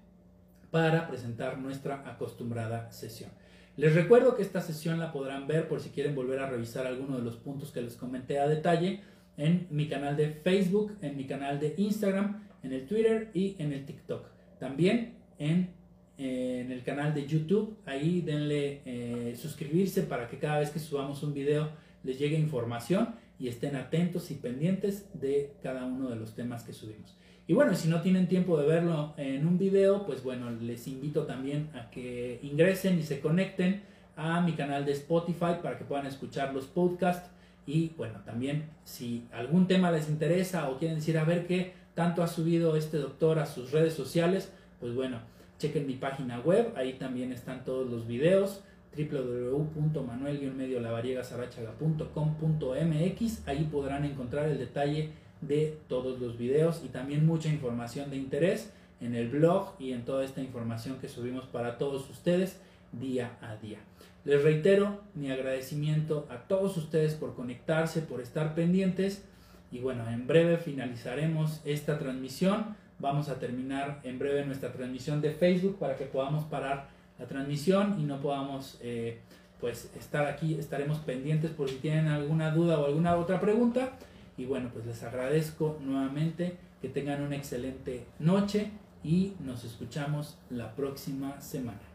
para 0.69 1.07
presentar 1.07 1.57
nuestra 1.57 2.03
acostumbrada 2.09 2.91
sesión. 2.91 3.31
Les 3.77 3.95
recuerdo 3.95 4.35
que 4.35 4.41
esta 4.41 4.61
sesión 4.61 4.99
la 4.99 5.11
podrán 5.11 5.47
ver 5.47 5.67
por 5.67 5.79
si 5.79 5.89
quieren 5.89 6.13
volver 6.13 6.39
a 6.39 6.49
revisar 6.49 6.85
alguno 6.85 7.17
de 7.17 7.23
los 7.23 7.37
puntos 7.37 7.71
que 7.71 7.81
les 7.81 7.95
comenté 7.95 8.39
a 8.39 8.47
detalle 8.47 9.01
en 9.37 9.67
mi 9.69 9.87
canal 9.87 10.17
de 10.17 10.29
Facebook, 10.29 10.97
en 11.01 11.17
mi 11.17 11.25
canal 11.25 11.59
de 11.59 11.73
Instagram, 11.77 12.47
en 12.63 12.73
el 12.73 12.85
Twitter 12.85 13.31
y 13.33 13.55
en 13.59 13.73
el 13.73 13.85
TikTok. 13.85 14.27
También 14.59 15.15
en, 15.39 15.69
en 16.21 16.71
el 16.71 16.83
canal 16.83 17.13
de 17.15 17.25
YouTube, 17.25 17.77
ahí 17.85 18.21
denle 18.21 18.81
eh, 18.85 19.35
suscribirse 19.35 20.03
para 20.03 20.27
que 20.27 20.37
cada 20.37 20.59
vez 20.59 20.69
que 20.69 20.79
subamos 20.79 21.23
un 21.23 21.33
video 21.33 21.69
les 22.03 22.19
llegue 22.19 22.37
información 22.37 23.15
y 23.39 23.47
estén 23.47 23.75
atentos 23.75 24.29
y 24.29 24.35
pendientes 24.35 25.07
de 25.19 25.53
cada 25.63 25.85
uno 25.85 26.09
de 26.09 26.15
los 26.15 26.35
temas 26.35 26.63
que 26.63 26.73
subimos. 26.73 27.17
Y 27.47 27.53
bueno, 27.53 27.73
si 27.73 27.87
no 27.87 28.01
tienen 28.01 28.27
tiempo 28.27 28.55
de 28.57 28.67
verlo 28.67 29.15
en 29.17 29.47
un 29.47 29.57
video, 29.57 30.05
pues 30.05 30.23
bueno, 30.23 30.51
les 30.51 30.87
invito 30.87 31.23
también 31.23 31.69
a 31.73 31.89
que 31.89 32.39
ingresen 32.43 32.99
y 32.99 33.03
se 33.03 33.19
conecten 33.19 33.81
a 34.15 34.41
mi 34.41 34.53
canal 34.53 34.85
de 34.85 34.91
Spotify 34.91 35.55
para 35.61 35.77
que 35.79 35.85
puedan 35.85 36.05
escuchar 36.05 36.53
los 36.53 36.65
podcasts. 36.65 37.31
Y 37.65 37.89
bueno, 37.97 38.19
también 38.25 38.69
si 38.83 39.25
algún 39.31 39.67
tema 39.67 39.91
les 39.91 40.07
interesa 40.07 40.69
o 40.69 40.77
quieren 40.77 40.97
decir 40.99 41.17
a 41.17 41.23
ver 41.23 41.47
qué 41.47 41.73
tanto 41.95 42.21
ha 42.21 42.27
subido 42.27 42.75
este 42.75 42.97
doctor 42.97 43.39
a 43.39 43.47
sus 43.47 43.71
redes 43.71 43.95
sociales, 43.95 44.51
pues 44.79 44.93
bueno, 44.93 45.19
chequen 45.61 45.85
mi 45.85 45.93
página 45.93 46.39
web, 46.39 46.73
ahí 46.75 46.93
también 46.93 47.31
están 47.31 47.63
todos 47.63 47.89
los 47.89 48.07
videos 48.07 48.61
www.manuel-medio 48.95 50.81
ahí 53.45 53.69
podrán 53.71 54.03
encontrar 54.03 54.49
el 54.49 54.57
detalle 54.57 55.11
de 55.39 55.77
todos 55.87 56.19
los 56.19 56.37
videos 56.37 56.81
y 56.83 56.89
también 56.89 57.25
mucha 57.25 57.47
información 57.47 58.09
de 58.09 58.17
interés 58.17 58.73
en 58.99 59.15
el 59.15 59.29
blog 59.29 59.75
y 59.79 59.93
en 59.93 60.03
toda 60.03 60.25
esta 60.25 60.41
información 60.41 60.97
que 60.99 61.07
subimos 61.07 61.45
para 61.45 61.77
todos 61.77 62.09
ustedes 62.09 62.59
día 62.91 63.37
a 63.41 63.55
día. 63.55 63.79
Les 64.25 64.43
reitero 64.43 64.99
mi 65.15 65.31
agradecimiento 65.31 66.27
a 66.29 66.39
todos 66.47 66.75
ustedes 66.77 67.15
por 67.15 67.33
conectarse, 67.33 68.01
por 68.01 68.19
estar 68.21 68.53
pendientes 68.53 69.23
y 69.71 69.79
bueno, 69.79 70.07
en 70.09 70.27
breve 70.27 70.57
finalizaremos 70.57 71.61
esta 71.63 71.97
transmisión. 71.97 72.75
Vamos 73.01 73.29
a 73.29 73.39
terminar 73.39 73.99
en 74.03 74.19
breve 74.19 74.45
nuestra 74.45 74.71
transmisión 74.71 75.21
de 75.21 75.31
Facebook 75.31 75.79
para 75.79 75.97
que 75.97 76.05
podamos 76.05 76.45
parar 76.45 76.87
la 77.17 77.25
transmisión 77.25 77.99
y 77.99 78.03
no 78.03 78.21
podamos 78.21 78.77
eh, 78.81 79.19
pues 79.59 79.91
estar 79.97 80.27
aquí. 80.27 80.53
Estaremos 80.53 80.99
pendientes 80.99 81.49
por 81.49 81.67
si 81.67 81.77
tienen 81.77 82.07
alguna 82.07 82.51
duda 82.51 82.79
o 82.79 82.85
alguna 82.85 83.15
otra 83.15 83.39
pregunta. 83.39 83.93
Y 84.37 84.45
bueno, 84.45 84.69
pues 84.71 84.85
les 84.85 85.01
agradezco 85.01 85.79
nuevamente 85.81 86.57
que 86.81 86.89
tengan 86.89 87.23
una 87.23 87.35
excelente 87.35 88.05
noche 88.19 88.69
y 89.03 89.33
nos 89.39 89.63
escuchamos 89.63 90.37
la 90.51 90.75
próxima 90.75 91.41
semana. 91.41 91.90